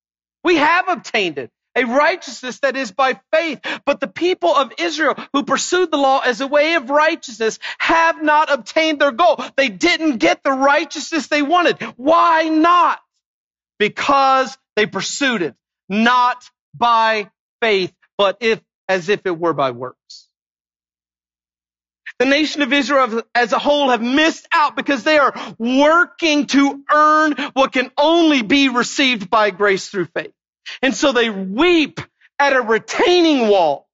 We 0.44 0.56
have 0.56 0.88
obtained 0.88 1.38
it. 1.38 1.50
A 1.76 1.84
righteousness 1.84 2.58
that 2.60 2.76
is 2.76 2.92
by 2.92 3.20
faith. 3.32 3.60
But 3.86 4.00
the 4.00 4.08
people 4.08 4.54
of 4.54 4.72
Israel 4.78 5.14
who 5.32 5.44
pursued 5.44 5.90
the 5.92 5.98
law 5.98 6.20
as 6.20 6.40
a 6.40 6.46
way 6.48 6.74
of 6.74 6.90
righteousness 6.90 7.60
have 7.78 8.22
not 8.22 8.52
obtained 8.52 9.00
their 9.00 9.12
goal. 9.12 9.42
They 9.56 9.68
didn't 9.68 10.18
get 10.18 10.42
the 10.42 10.52
righteousness 10.52 11.28
they 11.28 11.42
wanted. 11.42 11.80
Why 11.96 12.48
not? 12.48 13.00
Because 13.78 14.58
they 14.76 14.86
pursued 14.86 15.42
it, 15.42 15.54
not 15.88 16.44
by 16.74 17.30
faith 17.62 17.92
but 18.18 18.38
if, 18.40 18.60
as 18.88 19.08
if 19.08 19.26
it 19.26 19.38
were 19.38 19.54
by 19.54 19.72
works. 19.72 20.28
The 22.18 22.26
nation 22.26 22.62
of 22.62 22.72
Israel 22.72 23.22
as 23.34 23.52
a 23.52 23.60
whole 23.60 23.90
have 23.90 24.02
missed 24.02 24.48
out 24.52 24.76
because 24.76 25.04
they 25.04 25.18
are 25.18 25.34
working 25.58 26.46
to 26.48 26.82
earn 26.90 27.34
what 27.54 27.72
can 27.72 27.92
only 27.98 28.42
be 28.42 28.70
received 28.70 29.30
by 29.30 29.50
grace 29.50 29.88
through 29.88 30.06
faith. 30.06 30.32
And 30.82 30.94
so 30.94 31.12
they 31.12 31.30
weep 31.30 32.00
at 32.40 32.54
a 32.56 32.62
retaining 32.62 33.48
wall. 33.48 33.88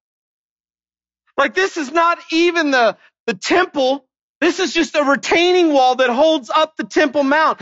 Like 1.38 1.54
this 1.54 1.76
is 1.78 1.92
not 1.92 2.18
even 2.32 2.72
the, 2.72 2.96
the 3.26 3.34
temple. 3.34 4.06
This 4.40 4.60
is 4.60 4.74
just 4.74 4.96
a 4.96 5.04
retaining 5.04 5.72
wall 5.72 5.96
that 5.96 6.10
holds 6.10 6.50
up 6.50 6.76
the 6.76 6.84
temple 6.84 7.24
mount. 7.24 7.60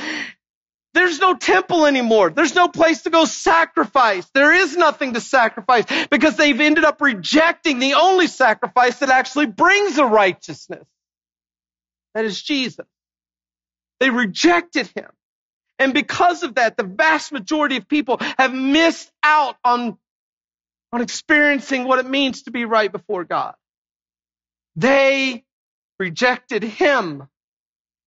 There's 0.94 1.20
no 1.20 1.34
temple 1.34 1.86
anymore. 1.86 2.30
There's 2.30 2.54
no 2.54 2.68
place 2.68 3.02
to 3.02 3.10
go 3.10 3.24
sacrifice. 3.24 4.28
There 4.34 4.52
is 4.52 4.76
nothing 4.76 5.14
to 5.14 5.20
sacrifice 5.20 5.84
because 6.10 6.36
they've 6.36 6.60
ended 6.60 6.84
up 6.84 7.00
rejecting 7.00 7.78
the 7.78 7.94
only 7.94 8.26
sacrifice 8.26 8.98
that 8.98 9.10
actually 9.10 9.46
brings 9.46 9.98
a 9.98 10.04
righteousness. 10.04 10.84
That 12.14 12.24
is 12.26 12.42
Jesus. 12.42 12.86
They 14.00 14.10
rejected 14.10 14.88
him. 14.94 15.08
And 15.78 15.94
because 15.94 16.42
of 16.42 16.56
that, 16.56 16.76
the 16.76 16.84
vast 16.84 17.32
majority 17.32 17.78
of 17.78 17.88
people 17.88 18.18
have 18.38 18.54
missed 18.54 19.10
out 19.22 19.56
on, 19.64 19.98
on 20.92 21.00
experiencing 21.00 21.84
what 21.84 21.98
it 21.98 22.06
means 22.06 22.42
to 22.44 22.50
be 22.50 22.64
right 22.66 22.92
before 22.92 23.24
God. 23.24 23.54
They 24.76 25.44
rejected 25.98 26.62
him. 26.62 27.28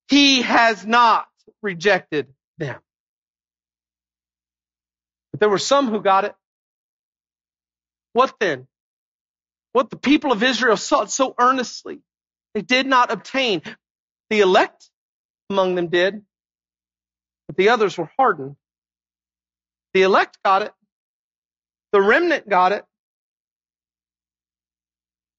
He 0.09 0.43
has 0.43 0.86
not 0.86 1.27
rejected 1.63 2.27
them. 2.58 2.80
But 5.32 5.39
there 5.41 5.49
were 5.49 5.60
some 5.60 5.89
who 5.89 6.01
got 6.01 6.26
it. 6.26 6.36
What 8.14 8.36
then? 8.39 8.68
What 9.74 9.89
the 9.89 9.97
people 9.97 10.32
of 10.32 10.43
Israel 10.43 10.78
sought 10.78 11.12
so 11.12 11.36
earnestly, 11.39 11.99
they 12.53 12.62
did 12.62 12.88
not 12.88 13.12
obtain. 13.12 13.62
The 14.30 14.41
elect 14.41 14.89
among 15.49 15.76
them 15.76 15.88
did, 15.88 16.24
but 17.47 17.58
the 17.58 17.70
others 17.70 17.97
were 17.97 18.10
hardened. 18.18 18.56
The 19.93 20.03
elect 20.03 20.39
got 20.43 20.64
it. 20.64 20.74
The 21.93 22.01
remnant 22.01 22.49
got 22.49 22.72
it. 22.74 22.86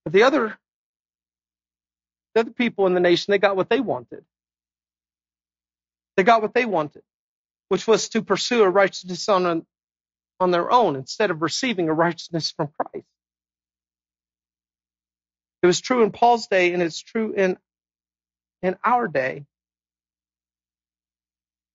But 0.05 0.13
the 0.15 0.25
other, 0.25 0.59
the 2.35 2.41
other 2.41 2.51
people 2.53 2.87
in 2.87 2.95
the 2.95 3.01
nation, 3.01 3.33
they 3.33 3.39
got 3.39 3.57
what 3.57 3.69
they 3.71 3.81
wanted. 3.81 4.25
They 6.17 6.25
got 6.25 6.43
what 6.43 6.55
they 6.55 6.67
wanted, 6.67 7.03
which 7.69 7.87
was 7.87 8.11
to 8.11 8.23
pursue 8.23 8.63
a 8.63 8.71
righteousness 8.71 9.29
on, 9.29 9.67
on 10.41 10.51
their 10.51 10.71
own 10.71 10.97
instead 10.97 11.31
of 11.31 11.43
receiving 11.43 11.89
a 11.89 11.95
righteousness 11.95 12.53
from 12.53 12.69
Christ. 12.79 13.07
It 15.63 15.67
was 15.67 15.81
true 15.81 16.05
in 16.05 16.13
Paul's 16.13 16.49
day 16.49 16.73
and 16.75 16.83
it's 16.83 17.01
true 17.03 17.33
in, 17.35 17.59
in 18.63 18.77
our 18.85 19.09
day. 19.09 19.47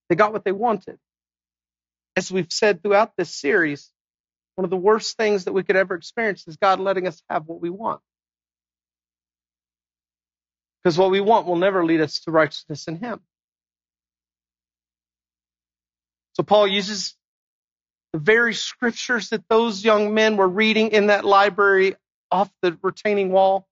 They 0.09 0.15
got 0.15 0.33
what 0.33 0.45
they 0.45 0.51
wanted. 0.53 0.99
As 2.15 2.31
we've 2.31 2.51
said 2.51 2.83
throughout 2.83 3.13
this 3.17 3.33
series, 3.33 3.91
one 4.55 4.65
of 4.65 4.71
the 4.71 4.77
worst 4.77 5.17
things 5.17 5.45
that 5.45 5.53
we 5.53 5.63
could 5.63 5.77
ever 5.77 5.95
experience 5.95 6.47
is 6.47 6.57
God 6.57 6.79
letting 6.79 7.07
us 7.07 7.21
have 7.29 7.47
what 7.47 7.61
we 7.61 7.69
want. 7.71 8.01
Because 10.83 10.97
what 10.97 11.11
we 11.11 11.21
want 11.21 11.47
will 11.47 11.57
never 11.57 11.85
lead 11.85 12.01
us 12.01 12.21
to 12.21 12.31
righteousness 12.31 12.87
in 12.87 12.97
Him. 12.97 13.21
So 16.33 16.43
Paul 16.43 16.67
uses 16.67 17.15
the 18.13 18.19
very 18.19 18.53
scriptures 18.53 19.29
that 19.29 19.47
those 19.49 19.83
young 19.83 20.13
men 20.13 20.37
were 20.37 20.47
reading 20.47 20.91
in 20.91 21.07
that 21.07 21.25
library 21.25 21.95
off 22.31 22.49
the 22.61 22.77
retaining 22.81 23.31
wall. 23.31 23.67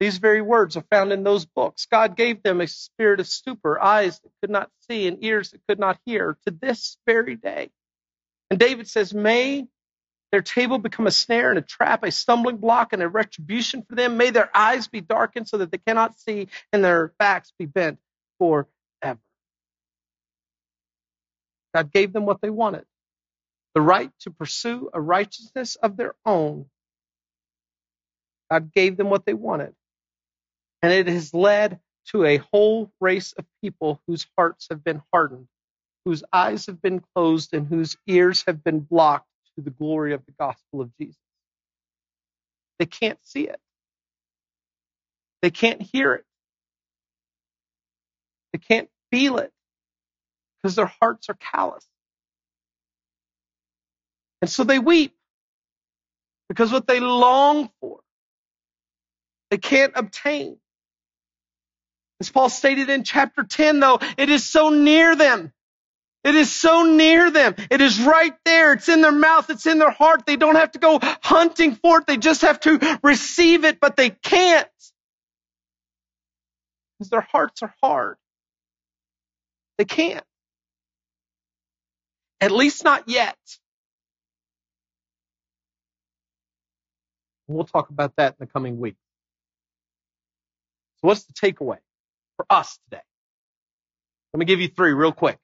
These 0.00 0.18
very 0.18 0.42
words 0.42 0.76
are 0.76 0.84
found 0.90 1.12
in 1.12 1.24
those 1.24 1.44
books. 1.44 1.86
God 1.86 2.16
gave 2.16 2.42
them 2.42 2.60
a 2.60 2.68
spirit 2.68 3.20
of 3.20 3.26
stupor, 3.26 3.82
eyes 3.82 4.20
that 4.20 4.30
could 4.40 4.50
not 4.50 4.70
see 4.88 5.08
and 5.08 5.22
ears 5.24 5.50
that 5.50 5.60
could 5.68 5.78
not 5.78 5.98
hear 6.06 6.38
to 6.46 6.52
this 6.52 6.98
very 7.06 7.34
day. 7.34 7.70
And 8.50 8.60
David 8.60 8.88
says, 8.88 9.12
May 9.12 9.66
their 10.30 10.42
table 10.42 10.78
become 10.78 11.06
a 11.06 11.10
snare 11.10 11.50
and 11.50 11.58
a 11.58 11.62
trap, 11.62 12.04
a 12.04 12.12
stumbling 12.12 12.58
block 12.58 12.92
and 12.92 13.02
a 13.02 13.08
retribution 13.08 13.82
for 13.82 13.94
them. 13.96 14.16
May 14.16 14.30
their 14.30 14.50
eyes 14.56 14.86
be 14.86 15.00
darkened 15.00 15.48
so 15.48 15.58
that 15.58 15.72
they 15.72 15.78
cannot 15.78 16.18
see 16.18 16.48
and 16.72 16.84
their 16.84 17.12
backs 17.18 17.52
be 17.58 17.66
bent 17.66 17.98
forever. 18.38 18.68
God 21.78 21.92
gave 21.92 22.12
them 22.12 22.26
what 22.26 22.42
they 22.42 22.50
wanted 22.50 22.84
the 23.74 23.80
right 23.80 24.10
to 24.20 24.30
pursue 24.30 24.90
a 24.92 25.00
righteousness 25.00 25.76
of 25.76 25.96
their 25.96 26.14
own. 26.26 26.66
God 28.50 28.72
gave 28.74 28.96
them 28.96 29.10
what 29.10 29.26
they 29.26 29.34
wanted. 29.34 29.74
And 30.82 30.92
it 30.92 31.08
has 31.08 31.34
led 31.34 31.80
to 32.12 32.24
a 32.24 32.38
whole 32.38 32.92
race 33.00 33.32
of 33.34 33.44
people 33.62 34.00
whose 34.06 34.26
hearts 34.38 34.68
have 34.70 34.84
been 34.84 35.02
hardened, 35.12 35.48
whose 36.04 36.24
eyes 36.32 36.66
have 36.66 36.82
been 36.82 37.02
closed, 37.14 37.54
and 37.54 37.66
whose 37.68 37.96
ears 38.06 38.44
have 38.46 38.64
been 38.64 38.80
blocked 38.80 39.28
to 39.56 39.62
the 39.62 39.70
glory 39.70 40.14
of 40.14 40.24
the 40.26 40.32
gospel 40.38 40.80
of 40.82 40.90
Jesus. 41.00 41.16
They 42.78 42.86
can't 42.86 43.18
see 43.24 43.48
it. 43.48 43.60
They 45.42 45.50
can't 45.50 45.82
hear 45.82 46.14
it. 46.14 46.24
They 48.52 48.60
can't 48.60 48.90
feel 49.12 49.38
it 49.38 49.52
because 50.62 50.76
their 50.76 50.92
hearts 51.00 51.28
are 51.30 51.38
callous. 51.40 51.86
And 54.42 54.50
so 54.50 54.64
they 54.64 54.78
weep 54.78 55.14
because 56.48 56.72
what 56.72 56.86
they 56.86 57.00
long 57.00 57.70
for, 57.80 58.00
they 59.50 59.58
can't 59.58 59.92
obtain. 59.96 60.58
As 62.20 62.30
Paul 62.30 62.48
stated 62.50 62.90
in 62.90 63.04
chapter 63.04 63.44
10, 63.44 63.80
though, 63.80 64.00
it 64.16 64.30
is 64.30 64.46
so 64.46 64.70
near 64.70 65.16
them. 65.16 65.52
It 66.24 66.34
is 66.34 66.52
so 66.52 66.84
near 66.84 67.30
them. 67.30 67.54
It 67.70 67.80
is 67.80 68.00
right 68.00 68.34
there. 68.44 68.74
It's 68.74 68.88
in 68.88 69.00
their 69.00 69.12
mouth. 69.12 69.50
It's 69.50 69.66
in 69.66 69.78
their 69.78 69.90
heart. 69.90 70.26
They 70.26 70.36
don't 70.36 70.56
have 70.56 70.72
to 70.72 70.78
go 70.78 70.98
hunting 71.22 71.76
for 71.76 71.98
it. 72.00 72.06
They 72.06 72.18
just 72.18 72.42
have 72.42 72.60
to 72.60 73.00
receive 73.02 73.64
it, 73.64 73.80
but 73.80 73.96
they 73.96 74.10
can't. 74.10 74.68
Because 76.98 77.10
their 77.10 77.26
hearts 77.32 77.62
are 77.62 77.74
hard. 77.82 78.16
They 79.78 79.86
can't. 79.86 80.24
At 82.40 82.52
least 82.52 82.84
not 82.84 83.08
yet. 83.08 83.36
We'll 87.48 87.64
talk 87.64 87.90
about 87.90 88.14
that 88.16 88.32
in 88.40 88.46
the 88.46 88.46
coming 88.46 88.78
week. 88.80 88.96
So 91.00 91.08
what's 91.08 91.24
the 91.24 91.34
takeaway 91.34 91.78
for 92.36 92.46
us 92.50 92.78
today? 92.90 93.02
Let 94.34 94.38
me 94.40 94.46
give 94.46 94.60
you 94.60 94.68
three 94.68 94.92
real 94.92 95.12
quick. 95.12 95.38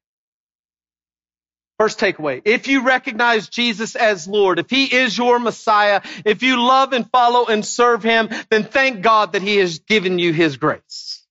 First 1.79 2.01
takeaway. 2.01 2.43
If 2.45 2.69
you 2.69 2.85
recognize 2.85 3.49
Jesus 3.49 3.97
as 3.97 4.29
Lord, 4.29 4.61
if 4.61 4.71
He 4.71 4.85
is 4.95 5.19
your 5.19 5.41
Messiah, 5.41 6.03
if 6.25 6.43
you 6.43 6.63
love 6.63 6.95
and 6.95 7.11
follow 7.11 7.47
and 7.47 7.67
serve 7.67 8.03
Him, 8.05 8.31
then 8.51 8.65
thank 8.65 9.03
God 9.03 9.33
that 9.35 9.43
He 9.43 9.59
has 9.59 9.81
given 9.81 10.19
you 10.21 10.33
His 10.33 10.57
grace. 10.59 11.24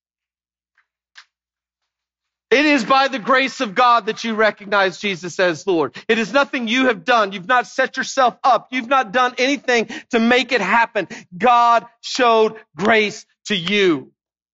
It 2.54 2.68
is 2.68 2.86
by 2.86 3.08
the 3.08 3.18
grace 3.18 3.62
of 3.62 3.74
God 3.74 4.06
that 4.06 4.24
you 4.24 4.36
recognize 4.36 5.00
Jesus 5.00 5.40
as 5.40 5.66
Lord. 5.66 5.96
It 6.08 6.20
is 6.20 6.32
nothing 6.32 6.68
you 6.68 6.86
have 6.86 7.04
done. 7.04 7.32
You've 7.32 7.48
not 7.48 7.66
set 7.66 7.98
yourself 7.98 8.38
up. 8.44 8.68
You've 8.70 8.88
not 8.88 9.12
done 9.12 9.34
anything 9.40 9.90
to 10.12 10.20
make 10.20 10.52
it 10.52 10.62
happen. 10.62 11.08
God 11.36 11.88
showed 12.02 12.58
grace 12.78 13.26
to 13.48 13.56
you. 13.56 14.12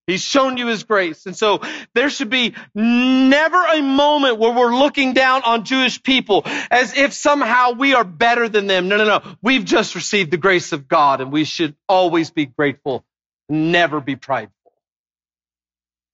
He's 0.08 0.24
shown 0.24 0.56
you 0.56 0.68
his 0.68 0.86
grace. 0.86 1.26
And 1.26 1.36
so 1.36 1.60
there 1.94 2.10
should 2.10 2.30
be 2.30 2.56
never 2.74 3.62
a 3.66 3.82
moment 3.82 4.40
where 4.40 4.54
we're 4.54 4.78
looking 4.78 5.12
down 5.12 5.44
on 5.44 5.66
Jewish 5.66 6.02
people 6.02 6.44
as 6.72 6.96
if 6.96 7.12
somehow 7.12 7.74
we 7.74 7.96
are 7.96 8.06
better 8.06 8.48
than 8.48 8.68
them. 8.68 8.88
No, 8.88 8.96
no, 8.96 9.04
no. 9.04 9.22
We've 9.42 9.66
just 9.66 9.96
received 9.96 10.32
the 10.32 10.38
grace 10.38 10.72
of 10.72 10.88
God 10.88 11.20
and 11.20 11.34
we 11.34 11.44
should 11.44 11.76
always 11.90 12.32
be 12.32 12.46
grateful, 12.46 13.04
never 13.50 14.00
be 14.00 14.16
prideful. 14.16 14.54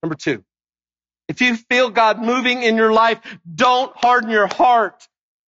Number 0.02 0.16
two, 0.16 0.44
if 1.28 1.40
you 1.40 1.56
feel 1.56 1.90
God 1.90 2.20
moving 2.20 2.62
in 2.62 2.76
your 2.76 2.92
life, 2.92 3.20
don't 3.52 3.94
harden 3.96 4.30
your 4.30 4.46
heart, 4.48 5.06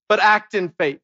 but 0.08 0.20
act 0.20 0.54
in 0.54 0.70
faith. 0.70 1.00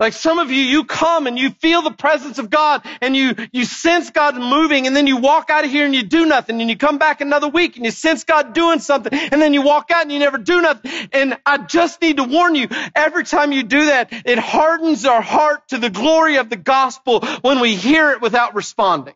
Like 0.00 0.12
some 0.12 0.38
of 0.38 0.52
you, 0.52 0.62
you 0.62 0.84
come 0.84 1.26
and 1.26 1.36
you 1.36 1.50
feel 1.50 1.82
the 1.82 1.90
presence 1.90 2.38
of 2.38 2.50
God 2.50 2.82
and 3.00 3.16
you, 3.16 3.34
you 3.52 3.64
sense 3.64 4.10
God 4.10 4.36
moving 4.36 4.86
and 4.86 4.94
then 4.94 5.08
you 5.08 5.16
walk 5.16 5.50
out 5.50 5.64
of 5.64 5.72
here 5.72 5.84
and 5.86 5.94
you 5.94 6.04
do 6.04 6.24
nothing 6.26 6.60
and 6.60 6.70
you 6.70 6.76
come 6.76 6.98
back 6.98 7.20
another 7.20 7.48
week 7.48 7.74
and 7.76 7.84
you 7.84 7.90
sense 7.90 8.22
God 8.22 8.52
doing 8.52 8.78
something 8.78 9.12
and 9.12 9.42
then 9.42 9.54
you 9.54 9.62
walk 9.62 9.90
out 9.90 10.02
and 10.02 10.12
you 10.12 10.20
never 10.20 10.38
do 10.38 10.60
nothing. 10.62 10.92
And 11.12 11.36
I 11.44 11.58
just 11.58 12.00
need 12.00 12.18
to 12.18 12.24
warn 12.24 12.54
you, 12.54 12.68
every 12.94 13.24
time 13.24 13.50
you 13.50 13.64
do 13.64 13.86
that, 13.86 14.12
it 14.12 14.38
hardens 14.38 15.04
our 15.04 15.22
heart 15.22 15.66
to 15.70 15.78
the 15.78 15.90
glory 15.90 16.36
of 16.36 16.48
the 16.48 16.56
gospel 16.56 17.22
when 17.42 17.58
we 17.58 17.74
hear 17.74 18.12
it 18.12 18.20
without 18.20 18.54
responding. 18.54 19.14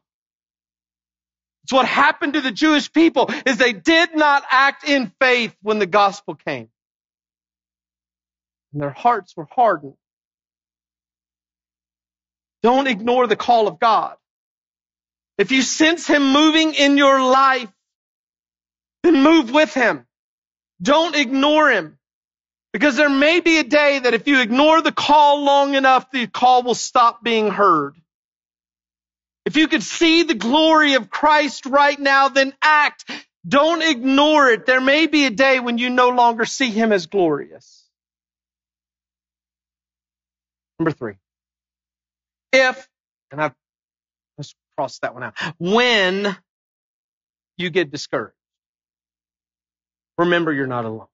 It's 1.65 1.73
what 1.73 1.87
happened 1.87 2.35
to 2.35 2.41
the 2.41 2.51
Jewish 2.53 2.93
people 2.93 3.31
is 3.47 3.57
they 3.57 3.73
did 3.73 4.17
not 4.17 4.45
act 4.51 4.89
in 4.89 5.13
faith 5.21 5.55
when 5.63 5.79
the 5.79 5.87
gospel 5.87 6.35
came. 6.35 6.69
And 8.73 8.83
their 8.83 8.91
hearts 8.91 9.37
were 9.37 9.49
hardened. 9.51 9.95
Don't 12.63 12.87
ignore 12.87 13.27
the 13.27 13.37
call 13.37 13.69
of 13.69 13.81
God. 13.81 14.17
If 15.39 15.53
you 15.53 15.63
sense 15.63 16.07
Him 16.07 16.33
moving 16.33 16.75
in 16.75 16.97
your 16.99 17.23
life, 17.23 17.69
then 19.03 19.23
move 19.23 19.51
with 19.53 19.75
Him. 19.75 20.07
Don't 20.81 21.17
ignore 21.17 21.71
Him. 21.71 21.99
Because 22.73 22.97
there 22.97 23.11
may 23.11 23.41
be 23.41 23.59
a 23.59 23.65
day 23.65 24.01
that 24.01 24.15
if 24.15 24.27
you 24.29 24.41
ignore 24.41 24.83
the 24.83 24.93
call 24.93 25.45
long 25.45 25.75
enough, 25.75 26.11
the 26.11 26.27
call 26.27 26.63
will 26.63 26.75
stop 26.75 27.23
being 27.23 27.51
heard. 27.51 27.95
If 29.47 29.57
you 29.57 29.69
could 29.69 29.83
see 29.83 30.23
the 30.25 30.35
glory 30.35 30.95
of 30.95 31.11
Christ 31.11 31.67
right 31.67 31.99
now, 31.99 32.29
then 32.29 32.55
act. 32.63 33.11
Don't 33.47 33.83
ignore 33.83 34.49
it. 34.49 34.67
There 34.67 34.81
may 34.81 35.07
be 35.07 35.27
a 35.27 35.31
day 35.31 35.61
when 35.61 35.79
you 35.79 35.91
no 35.91 36.11
longer 36.11 36.45
see 36.45 36.71
him 36.71 36.93
as 36.93 37.07
glorious. 37.07 37.85
Number 40.79 40.93
three. 40.93 41.15
If, 42.53 42.89
and 43.33 43.41
I've 43.43 43.55
let's 44.39 44.55
cross 44.77 44.99
that 45.01 45.15
one 45.15 45.25
out. 45.25 45.35
When 45.59 46.37
you 47.59 47.71
get 47.71 47.91
discouraged, 47.93 48.37
remember 50.19 50.53
you're 50.53 50.67
not 50.69 50.85
alone. 50.87 51.09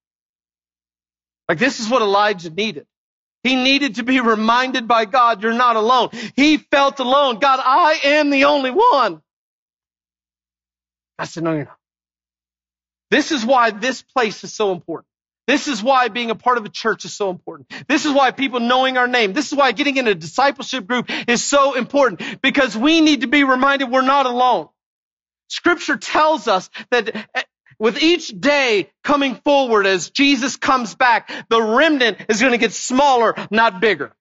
Like 1.48 1.58
this 1.58 1.80
is 1.80 1.88
what 1.90 2.02
Elijah 2.02 2.50
needed. 2.50 2.86
He 3.44 3.56
needed 3.56 3.96
to 3.96 4.02
be 4.02 4.20
reminded 4.20 4.88
by 4.88 5.04
God, 5.04 5.42
you're 5.42 5.52
not 5.54 5.76
alone. 5.76 6.10
He 6.36 6.58
felt 6.58 7.00
alone. 7.00 7.38
God, 7.38 7.60
I 7.62 8.00
am 8.04 8.30
the 8.30 8.46
only 8.46 8.70
one. 8.70 9.22
I 11.18 11.24
said, 11.24 11.44
no, 11.44 11.52
you're 11.52 11.64
not. 11.64 11.78
This 13.10 13.32
is 13.32 13.44
why 13.44 13.70
this 13.70 14.02
place 14.02 14.44
is 14.44 14.52
so 14.54 14.72
important. 14.72 15.06
This 15.46 15.66
is 15.68 15.82
why 15.82 16.08
being 16.08 16.30
a 16.30 16.34
part 16.34 16.58
of 16.58 16.66
a 16.66 16.68
church 16.68 17.06
is 17.06 17.14
so 17.14 17.30
important. 17.30 17.72
This 17.88 18.04
is 18.04 18.12
why 18.12 18.32
people 18.32 18.60
knowing 18.60 18.98
our 18.98 19.08
name, 19.08 19.32
this 19.32 19.50
is 19.50 19.56
why 19.56 19.72
getting 19.72 19.96
in 19.96 20.06
a 20.06 20.14
discipleship 20.14 20.86
group 20.86 21.10
is 21.26 21.42
so 21.42 21.74
important 21.74 22.42
because 22.42 22.76
we 22.76 23.00
need 23.00 23.22
to 23.22 23.28
be 23.28 23.44
reminded 23.44 23.90
we're 23.90 24.02
not 24.02 24.26
alone. 24.26 24.68
Scripture 25.48 25.96
tells 25.96 26.48
us 26.48 26.68
that 26.90 27.28
with 27.78 28.02
each 28.02 28.28
day 28.28 28.90
coming 29.04 29.36
forward 29.36 29.86
as 29.86 30.10
Jesus 30.10 30.56
comes 30.56 30.94
back, 30.94 31.30
the 31.48 31.62
remnant 31.62 32.18
is 32.28 32.40
going 32.40 32.52
to 32.52 32.58
get 32.58 32.72
smaller, 32.72 33.34
not 33.50 33.80
bigger. 33.80 34.12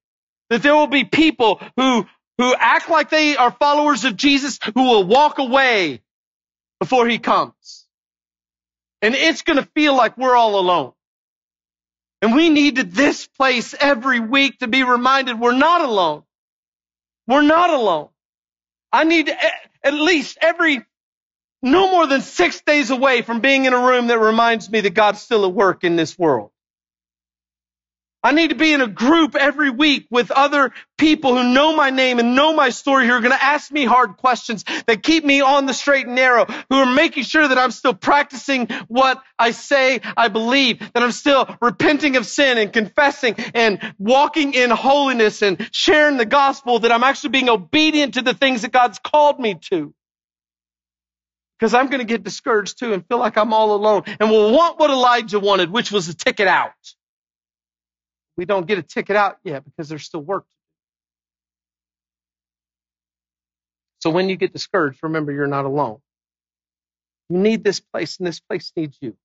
That 0.50 0.62
there 0.62 0.76
will 0.76 0.88
be 0.88 1.04
people 1.04 1.62
who, 1.76 2.06
who 2.38 2.56
act 2.56 2.90
like 2.90 3.10
they 3.10 3.36
are 3.36 3.52
followers 3.52 4.06
of 4.06 4.16
Jesus 4.16 4.60
who 4.76 4.84
will 4.84 5.04
walk 5.04 5.40
away 5.40 6.02
before 6.80 7.08
he 7.08 7.18
comes. 7.18 7.88
And 9.02 9.16
it's 9.16 9.42
going 9.42 9.58
to 9.58 9.70
feel 9.76 9.96
like 9.96 10.18
we're 10.18 10.36
all 10.36 10.60
alone. 10.60 10.94
And 12.22 12.36
we 12.36 12.50
need 12.50 12.78
this 12.78 13.28
place 13.28 13.76
every 13.80 14.20
week 14.20 14.60
to 14.60 14.68
be 14.68 14.84
reminded 14.84 15.40
we're 15.40 15.52
not 15.52 15.82
alone. 15.82 16.24
We're 17.28 17.44
not 17.44 17.70
alone. 17.70 18.10
I 18.92 19.04
need 19.04 19.30
at 19.84 19.94
least 19.94 20.38
every 20.42 20.86
no 21.72 21.92
more 21.92 22.08
than 22.08 22.22
six 22.22 22.62
days 22.62 22.92
away 22.92 23.22
from 23.22 23.42
being 23.42 23.66
in 23.66 23.74
a 23.74 23.80
room 23.80 24.08
that 24.08 24.20
reminds 24.20 24.70
me 24.70 24.82
that 24.82 24.94
God's 24.94 25.22
still 25.22 25.46
at 25.46 25.54
work 25.54 25.84
in 25.84 25.96
this 25.96 26.18
world. 26.18 26.52
I 28.24 28.34
need 28.34 28.50
to 28.50 28.56
be 28.56 28.74
in 28.74 28.82
a 28.82 28.88
group 28.88 29.36
every 29.36 29.72
week 29.72 30.08
with 30.12 30.32
other 30.32 30.74
people 30.98 31.38
who 31.38 31.54
know 31.54 31.76
my 31.76 31.90
name 31.92 32.20
and 32.20 32.36
know 32.36 32.54
my 32.54 32.70
story, 32.70 33.08
who 33.08 33.14
are 33.14 33.22
going 33.22 33.32
to 33.32 33.44
ask 33.44 33.72
me 33.72 33.86
hard 33.86 34.18
questions 34.18 34.66
that 34.88 35.04
keep 35.04 35.26
me 35.26 35.42
on 35.42 35.66
the 35.66 35.74
straight 35.74 36.06
and 36.08 36.16
narrow, 36.16 36.46
who 36.70 36.78
are 36.78 36.94
making 36.94 37.24
sure 37.24 37.48
that 37.48 37.58
I'm 37.58 37.72
still 37.72 37.96
practicing 37.96 38.68
what 38.90 39.24
I 39.40 39.52
say 39.52 40.02
I 40.18 40.28
believe, 40.30 40.80
that 40.94 41.04
I'm 41.04 41.14
still 41.14 41.48
repenting 41.62 42.18
of 42.18 42.28
sin 42.28 42.60
and 42.60 42.74
confessing 42.74 43.36
and 43.56 43.96
walking 43.98 44.54
in 44.54 44.70
holiness 44.72 45.42
and 45.42 45.70
sharing 45.72 46.18
the 46.18 46.26
gospel, 46.26 46.80
that 46.80 46.92
I'm 46.92 47.06
actually 47.06 47.32
being 47.32 47.50
obedient 47.50 48.16
to 48.16 48.24
the 48.24 48.36
things 48.36 48.64
that 48.64 48.74
God's 48.74 49.00
called 49.00 49.40
me 49.40 49.56
to. 49.72 49.96
Because 51.60 51.74
I'm 51.74 51.88
going 51.88 52.00
to 52.00 52.06
get 52.06 52.24
discouraged 52.24 52.80
too 52.80 52.94
and 52.94 53.06
feel 53.08 53.18
like 53.20 53.38
I'm 53.38 53.54
all 53.54 53.76
alone 53.76 54.04
and 54.20 54.30
will 54.30 54.52
want 54.54 54.80
what 54.80 54.90
Elijah 54.92 55.40
wanted, 55.40 55.72
which 55.72 55.92
was 55.92 56.08
a 56.10 56.16
ticket 56.16 56.48
out. 56.48 56.72
We 58.38 58.46
don't 58.46 58.66
get 58.68 58.78
a 58.80 58.84
ticket 58.84 59.16
out 59.16 59.38
yet 59.44 59.64
because 59.66 59.90
there's 59.90 60.04
still 60.06 60.22
work 60.22 60.44
to 60.44 60.50
do. 60.50 60.70
So 64.10 64.12
when 64.12 64.30
you 64.30 64.36
get 64.38 64.54
discouraged, 64.54 65.00
remember 65.04 65.32
you're 65.32 65.48
not 65.48 65.66
alone. 65.66 65.98
You 67.30 67.38
need 67.40 67.64
this 67.64 67.80
place 67.80 68.18
and 68.20 68.28
this 68.28 68.40
place 68.40 68.72
needs 68.76 68.98
you. 69.02 69.16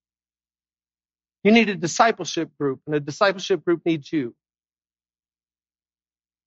You 1.44 1.52
need 1.52 1.68
a 1.70 1.74
discipleship 1.76 2.50
group 2.60 2.80
and 2.86 2.94
a 2.94 3.00
discipleship 3.00 3.64
group 3.64 3.82
needs 3.86 4.12
you. 4.12 4.34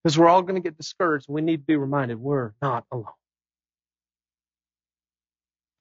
Because 0.04 0.18
we're 0.18 0.28
all 0.30 0.42
going 0.44 0.56
to 0.56 0.62
get 0.62 0.78
discouraged 0.78 1.28
and 1.30 1.36
we 1.36 1.42
need 1.42 1.58
to 1.58 1.64
be 1.66 1.76
reminded 1.78 2.20
we're 2.20 2.52
not 2.62 2.86
alone. 2.92 3.06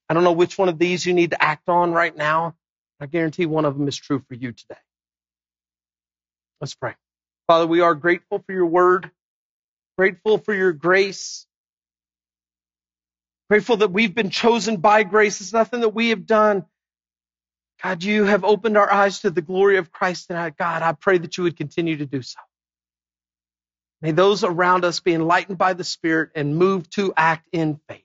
I 0.09 0.13
don't 0.13 0.23
know 0.23 0.33
which 0.33 0.57
one 0.57 0.69
of 0.69 0.79
these 0.79 1.05
you 1.05 1.13
need 1.13 1.31
to 1.31 1.43
act 1.43 1.69
on 1.69 1.91
right 1.93 2.15
now. 2.15 2.55
I 2.99 3.07
guarantee 3.07 3.45
one 3.45 3.65
of 3.65 3.77
them 3.77 3.87
is 3.87 3.97
true 3.97 4.23
for 4.27 4.35
you 4.35 4.51
today. 4.51 4.77
Let's 6.61 6.75
pray. 6.75 6.95
Father, 7.47 7.67
we 7.67 7.81
are 7.81 7.95
grateful 7.95 8.39
for 8.45 8.53
your 8.53 8.67
word, 8.67 9.11
grateful 9.97 10.39
for 10.39 10.53
your 10.53 10.73
grace, 10.73 11.47
grateful 13.49 13.77
that 13.77 13.91
we've 13.91 14.15
been 14.15 14.31
chosen 14.31 14.77
by 14.77 15.03
grace. 15.03 15.41
It's 15.41 15.53
nothing 15.53 15.81
that 15.81 15.89
we 15.89 16.09
have 16.09 16.25
done. 16.25 16.65
God, 17.83 18.03
you 18.03 18.25
have 18.25 18.43
opened 18.45 18.77
our 18.77 18.91
eyes 18.91 19.21
to 19.21 19.31
the 19.31 19.41
glory 19.41 19.77
of 19.77 19.91
Christ. 19.91 20.27
And 20.29 20.39
uh, 20.39 20.51
God, 20.51 20.81
I 20.83 20.93
pray 20.93 21.19
that 21.19 21.37
you 21.37 21.43
would 21.45 21.57
continue 21.57 21.97
to 21.97 22.05
do 22.07 22.21
so. 22.23 22.39
May 24.01 24.13
those 24.13 24.45
around 24.45 24.85
us 24.85 25.01
be 25.01 25.13
enlightened 25.13 25.59
by 25.59 25.73
the 25.73 25.85
Spirit 25.85 26.31
and 26.35 26.57
moved 26.57 26.93
to 26.93 27.13
act 27.17 27.47
in 27.53 27.81
faith. 27.89 28.04